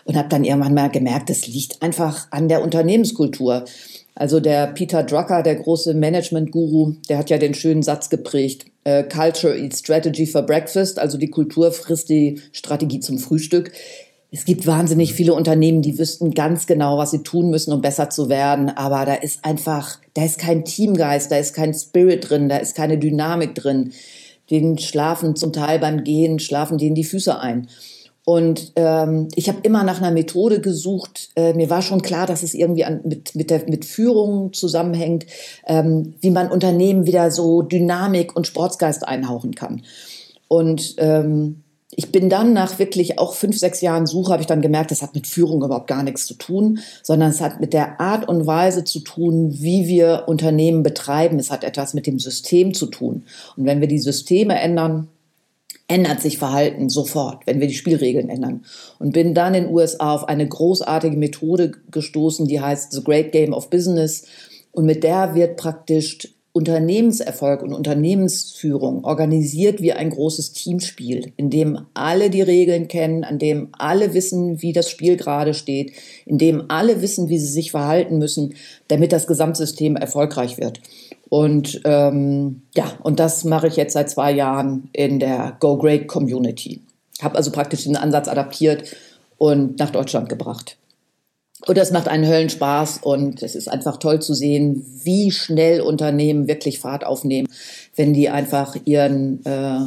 und 0.04 0.16
habe 0.16 0.28
dann 0.28 0.44
irgendwann 0.44 0.74
mal 0.74 0.88
gemerkt, 0.88 1.28
das 1.28 1.46
liegt 1.46 1.82
einfach 1.82 2.28
an 2.30 2.48
der 2.48 2.62
Unternehmenskultur. 2.62 3.64
Also 4.14 4.40
der 4.40 4.68
Peter 4.68 5.02
Drucker, 5.02 5.42
der 5.42 5.56
große 5.56 5.92
Management-Guru, 5.92 6.94
der 7.10 7.18
hat 7.18 7.28
ja 7.28 7.36
den 7.36 7.52
schönen 7.52 7.82
Satz 7.82 8.08
geprägt, 8.08 8.64
äh, 8.84 9.02
Culture 9.02 9.58
eats 9.58 9.80
strategy 9.80 10.26
for 10.26 10.42
breakfast, 10.42 10.98
also 10.98 11.18
die 11.18 11.28
Kultur 11.28 11.70
frisst 11.70 12.08
die 12.08 12.40
Strategie 12.52 13.00
zum 13.00 13.18
Frühstück 13.18 13.72
es 14.36 14.44
gibt 14.44 14.66
wahnsinnig 14.66 15.14
viele 15.14 15.32
Unternehmen, 15.32 15.80
die 15.80 15.98
wüssten 15.98 16.32
ganz 16.32 16.66
genau, 16.66 16.98
was 16.98 17.10
sie 17.10 17.22
tun 17.22 17.48
müssen, 17.48 17.72
um 17.72 17.80
besser 17.80 18.10
zu 18.10 18.28
werden. 18.28 18.68
Aber 18.68 19.06
da 19.06 19.14
ist 19.14 19.46
einfach, 19.46 19.98
da 20.12 20.26
ist 20.26 20.38
kein 20.38 20.66
Teamgeist, 20.66 21.32
da 21.32 21.38
ist 21.38 21.54
kein 21.54 21.72
Spirit 21.72 22.28
drin, 22.28 22.50
da 22.50 22.58
ist 22.58 22.76
keine 22.76 22.98
Dynamik 22.98 23.54
drin. 23.54 23.92
Den 24.50 24.76
schlafen 24.76 25.36
zum 25.36 25.54
Teil 25.54 25.78
beim 25.78 26.04
Gehen, 26.04 26.38
schlafen 26.38 26.76
denen 26.76 26.94
die 26.94 27.04
Füße 27.04 27.40
ein. 27.40 27.68
Und 28.26 28.72
ähm, 28.76 29.28
ich 29.36 29.48
habe 29.48 29.60
immer 29.62 29.84
nach 29.84 30.02
einer 30.02 30.10
Methode 30.10 30.60
gesucht. 30.60 31.30
Äh, 31.34 31.54
mir 31.54 31.70
war 31.70 31.80
schon 31.80 32.02
klar, 32.02 32.26
dass 32.26 32.42
es 32.42 32.52
irgendwie 32.52 32.84
an, 32.84 33.00
mit, 33.04 33.34
mit, 33.36 33.48
der, 33.48 33.64
mit 33.70 33.86
Führung 33.86 34.52
zusammenhängt, 34.52 35.24
ähm, 35.66 36.12
wie 36.20 36.30
man 36.30 36.50
Unternehmen 36.50 37.06
wieder 37.06 37.30
so 37.30 37.62
Dynamik 37.62 38.36
und 38.36 38.46
Sportsgeist 38.46 39.08
einhauchen 39.08 39.54
kann. 39.54 39.80
Und 40.46 40.96
ähm, 40.98 41.62
ich 41.90 42.10
bin 42.10 42.28
dann 42.28 42.52
nach 42.52 42.78
wirklich 42.78 43.18
auch 43.18 43.34
fünf, 43.34 43.58
sechs 43.58 43.80
Jahren 43.80 44.06
Suche, 44.06 44.32
habe 44.32 44.42
ich 44.42 44.48
dann 44.48 44.60
gemerkt, 44.60 44.90
das 44.90 45.02
hat 45.02 45.14
mit 45.14 45.26
Führung 45.26 45.62
überhaupt 45.62 45.86
gar 45.86 46.02
nichts 46.02 46.26
zu 46.26 46.34
tun, 46.34 46.80
sondern 47.02 47.30
es 47.30 47.40
hat 47.40 47.60
mit 47.60 47.72
der 47.72 48.00
Art 48.00 48.28
und 48.28 48.46
Weise 48.46 48.82
zu 48.82 49.00
tun, 49.00 49.50
wie 49.52 49.86
wir 49.86 50.24
Unternehmen 50.26 50.82
betreiben. 50.82 51.38
Es 51.38 51.50
hat 51.50 51.62
etwas 51.62 51.94
mit 51.94 52.06
dem 52.06 52.18
System 52.18 52.74
zu 52.74 52.86
tun. 52.86 53.24
Und 53.56 53.66
wenn 53.66 53.80
wir 53.80 53.88
die 53.88 54.00
Systeme 54.00 54.58
ändern, 54.58 55.08
ändert 55.88 56.20
sich 56.20 56.38
Verhalten 56.38 56.88
sofort, 56.88 57.46
wenn 57.46 57.60
wir 57.60 57.68
die 57.68 57.74
Spielregeln 57.74 58.28
ändern. 58.28 58.64
Und 58.98 59.12
bin 59.12 59.34
dann 59.34 59.54
in 59.54 59.64
den 59.64 59.72
USA 59.72 60.12
auf 60.12 60.28
eine 60.28 60.48
großartige 60.48 61.16
Methode 61.16 61.72
gestoßen, 61.92 62.48
die 62.48 62.60
heißt 62.60 62.90
The 62.92 63.04
Great 63.04 63.30
Game 63.30 63.52
of 63.52 63.70
Business. 63.70 64.24
Und 64.72 64.86
mit 64.86 65.04
der 65.04 65.36
wird 65.36 65.56
praktisch 65.56 66.35
Unternehmenserfolg 66.56 67.62
und 67.62 67.74
Unternehmensführung 67.74 69.04
organisiert 69.04 69.82
wie 69.82 69.92
ein 69.92 70.08
großes 70.08 70.54
Teamspiel, 70.54 71.34
in 71.36 71.50
dem 71.50 71.80
alle 71.92 72.30
die 72.30 72.40
Regeln 72.40 72.88
kennen, 72.88 73.24
an 73.24 73.38
dem 73.38 73.68
alle 73.72 74.14
wissen, 74.14 74.62
wie 74.62 74.72
das 74.72 74.88
Spiel 74.88 75.18
gerade 75.18 75.52
steht, 75.52 75.92
in 76.24 76.38
dem 76.38 76.64
alle 76.68 77.02
wissen, 77.02 77.28
wie 77.28 77.36
sie 77.36 77.52
sich 77.52 77.72
verhalten 77.72 78.16
müssen, 78.16 78.54
damit 78.88 79.12
das 79.12 79.26
Gesamtsystem 79.26 79.96
erfolgreich 79.96 80.56
wird. 80.56 80.80
Und 81.28 81.82
ähm, 81.84 82.62
ja, 82.74 82.90
und 83.02 83.20
das 83.20 83.44
mache 83.44 83.68
ich 83.68 83.76
jetzt 83.76 83.92
seit 83.92 84.08
zwei 84.08 84.32
Jahren 84.32 84.88
in 84.94 85.18
der 85.18 85.58
Go 85.60 85.76
Great 85.76 86.08
Community. 86.08 86.80
Habe 87.20 87.36
also 87.36 87.52
praktisch 87.52 87.84
den 87.84 87.96
Ansatz 87.96 88.28
adaptiert 88.28 88.96
und 89.36 89.78
nach 89.78 89.90
Deutschland 89.90 90.30
gebracht. 90.30 90.78
Und 91.64 91.78
das 91.78 91.90
macht 91.90 92.08
einen 92.08 92.26
Höllenspaß 92.26 92.98
und 92.98 93.42
es 93.42 93.54
ist 93.54 93.68
einfach 93.68 93.96
toll 93.96 94.20
zu 94.20 94.34
sehen, 94.34 94.84
wie 95.02 95.30
schnell 95.30 95.80
Unternehmen 95.80 96.48
wirklich 96.48 96.78
Fahrt 96.78 97.06
aufnehmen, 97.06 97.48
wenn 97.94 98.12
die 98.12 98.28
einfach 98.28 98.76
ihren, 98.84 99.44
äh, 99.46 99.80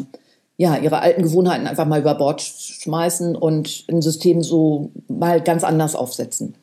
ja, 0.57 0.77
ihre 0.77 1.01
alten 1.01 1.21
Gewohnheiten 1.21 1.67
einfach 1.67 1.85
mal 1.85 1.99
über 1.99 2.15
Bord 2.15 2.41
schmeißen 2.41 3.35
und 3.35 3.85
ein 3.87 4.01
System 4.01 4.41
so 4.41 4.91
mal 5.07 5.41
ganz 5.41 5.63
anders 5.63 5.95
aufsetzen. 5.95 6.55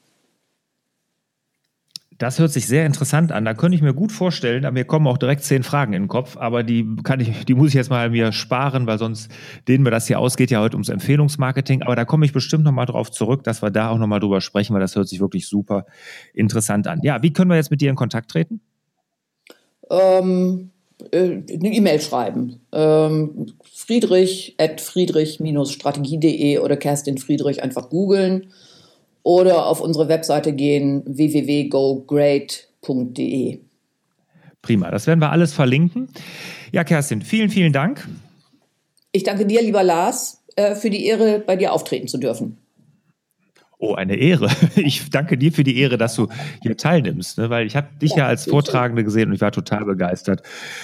Das 2.18 2.38
hört 2.38 2.50
sich 2.50 2.66
sehr 2.66 2.86
interessant 2.86 3.30
an. 3.30 3.44
Da 3.44 3.52
könnte 3.52 3.76
ich 3.76 3.82
mir 3.82 3.92
gut 3.92 4.10
vorstellen, 4.10 4.62
da 4.62 4.70
mir 4.70 4.84
kommen 4.84 5.06
auch 5.06 5.18
direkt 5.18 5.44
zehn 5.44 5.62
Fragen 5.62 5.92
in 5.92 6.04
den 6.04 6.08
Kopf, 6.08 6.36
aber 6.36 6.62
die 6.62 6.86
kann 7.02 7.20
ich, 7.20 7.44
die 7.44 7.54
muss 7.54 7.68
ich 7.68 7.74
jetzt 7.74 7.90
mal 7.90 8.08
mir 8.08 8.32
sparen, 8.32 8.86
weil 8.86 8.98
sonst 8.98 9.30
dehnen 9.68 9.84
wir 9.84 9.90
das 9.90 10.06
hier 10.06 10.18
aus. 10.18 10.36
Geht 10.36 10.50
ja 10.50 10.60
heute 10.60 10.76
ums 10.76 10.88
Empfehlungsmarketing, 10.88 11.82
aber 11.82 11.94
da 11.94 12.04
komme 12.04 12.24
ich 12.24 12.32
bestimmt 12.32 12.64
nochmal 12.64 12.86
drauf 12.86 13.10
zurück, 13.10 13.44
dass 13.44 13.62
wir 13.62 13.70
da 13.70 13.90
auch 13.90 13.98
nochmal 13.98 14.20
drüber 14.20 14.40
sprechen, 14.40 14.72
weil 14.72 14.80
das 14.80 14.96
hört 14.96 15.08
sich 15.08 15.20
wirklich 15.20 15.46
super 15.46 15.84
interessant 16.32 16.86
an. 16.86 17.00
Ja, 17.02 17.22
wie 17.22 17.32
können 17.32 17.50
wir 17.50 17.56
jetzt 17.56 17.70
mit 17.70 17.80
dir 17.80 17.90
in 17.90 17.96
Kontakt 17.96 18.30
treten? 18.30 18.60
Ähm, 19.90 20.70
äh, 21.10 21.42
eine 21.52 21.74
E-Mail 21.74 22.00
schreiben. 22.00 22.60
Ähm, 22.72 23.46
Friedrich 23.62 24.54
at 24.58 24.80
friedrich-strategie.de 24.80 26.58
oder 26.58 26.76
Kerstin 26.76 27.18
Friedrich 27.18 27.62
einfach 27.62 27.90
googeln 27.90 28.46
oder 29.26 29.66
auf 29.66 29.80
unsere 29.80 30.08
Webseite 30.08 30.52
gehen 30.52 31.02
www.gogreat.de. 31.04 33.58
Prima, 34.62 34.90
das 34.92 35.08
werden 35.08 35.20
wir 35.20 35.32
alles 35.32 35.52
verlinken. 35.52 36.08
Ja, 36.70 36.84
Kerstin, 36.84 37.22
vielen, 37.22 37.50
vielen 37.50 37.72
Dank. 37.72 38.06
Ich 39.10 39.24
danke 39.24 39.44
dir, 39.44 39.62
lieber 39.62 39.82
Lars, 39.82 40.44
äh, 40.54 40.76
für 40.76 40.90
die 40.90 41.06
Ehre, 41.06 41.40
bei 41.40 41.56
dir 41.56 41.72
auftreten 41.72 42.06
zu 42.06 42.18
dürfen. 42.18 42.58
Oh, 43.78 43.94
eine 43.94 44.14
Ehre. 44.14 44.48
Ich 44.76 45.10
danke 45.10 45.36
dir 45.36 45.52
für 45.52 45.64
die 45.64 45.76
Ehre, 45.76 45.98
dass 45.98 46.14
du 46.14 46.28
hier 46.62 46.76
teilnimmst, 46.76 47.38
ne? 47.38 47.50
weil 47.50 47.66
ich 47.66 47.74
habe 47.74 47.88
dich 48.00 48.12
ja, 48.12 48.18
ja 48.18 48.26
als 48.26 48.44
Vortragende 48.44 49.02
gesehen 49.02 49.30
und 49.30 49.34
ich 49.34 49.40
war 49.40 49.50
total 49.50 49.84
begeistert. 49.84 50.42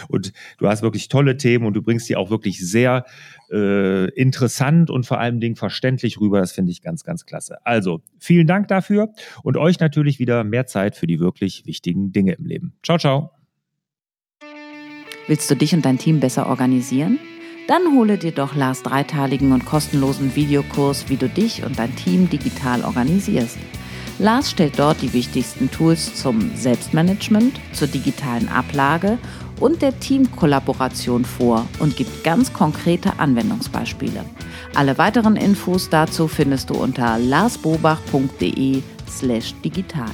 Und 0.08 0.32
du 0.58 0.66
hast 0.66 0.82
wirklich 0.82 1.06
tolle 1.08 1.36
Themen 1.36 1.64
und 1.64 1.74
du 1.74 1.82
bringst 1.82 2.08
die 2.08 2.16
auch 2.16 2.30
wirklich 2.30 2.58
sehr 2.58 3.04
äh, 3.52 4.08
interessant 4.10 4.90
und 4.90 5.06
vor 5.06 5.20
allem 5.20 5.40
Dingen 5.40 5.56
verständlich 5.56 6.20
rüber. 6.20 6.40
Das 6.40 6.52
finde 6.52 6.72
ich 6.72 6.82
ganz, 6.82 7.04
ganz 7.04 7.26
klasse. 7.26 7.58
Also, 7.64 8.00
vielen 8.18 8.46
Dank 8.46 8.68
dafür 8.68 9.12
und 9.42 9.56
euch 9.56 9.78
natürlich 9.78 10.18
wieder 10.18 10.42
mehr 10.44 10.66
Zeit 10.66 10.96
für 10.96 11.06
die 11.06 11.20
wirklich 11.20 11.66
wichtigen 11.66 12.12
Dinge 12.12 12.32
im 12.32 12.46
Leben. 12.46 12.72
Ciao, 12.82 12.98
ciao. 12.98 13.30
Willst 15.28 15.50
du 15.50 15.54
dich 15.54 15.74
und 15.74 15.84
dein 15.84 15.98
Team 15.98 16.18
besser 16.18 16.48
organisieren? 16.48 17.18
Dann 17.68 17.94
hole 17.94 18.18
dir 18.18 18.32
doch 18.32 18.56
Lars 18.56 18.82
dreiteiligen 18.82 19.52
und 19.52 19.64
kostenlosen 19.64 20.34
Videokurs, 20.34 21.08
wie 21.08 21.16
du 21.16 21.28
dich 21.28 21.64
und 21.64 21.78
dein 21.78 21.94
Team 21.94 22.28
digital 22.28 22.82
organisierst. 22.82 23.56
Lars 24.18 24.50
stellt 24.50 24.78
dort 24.78 25.00
die 25.00 25.12
wichtigsten 25.12 25.70
Tools 25.70 26.14
zum 26.14 26.54
Selbstmanagement, 26.54 27.60
zur 27.72 27.88
digitalen 27.88 28.48
Ablage 28.48 29.18
und 29.62 29.80
der 29.80 29.98
Teamkollaboration 30.00 31.24
vor 31.24 31.66
und 31.78 31.96
gibt 31.96 32.24
ganz 32.24 32.52
konkrete 32.52 33.18
Anwendungsbeispiele. 33.18 34.24
Alle 34.74 34.98
weiteren 34.98 35.36
Infos 35.36 35.88
dazu 35.88 36.26
findest 36.26 36.70
du 36.70 36.74
unter 36.74 37.18
larsbobach.de 37.18 38.82
slash 39.08 39.54
digital. 39.64 40.10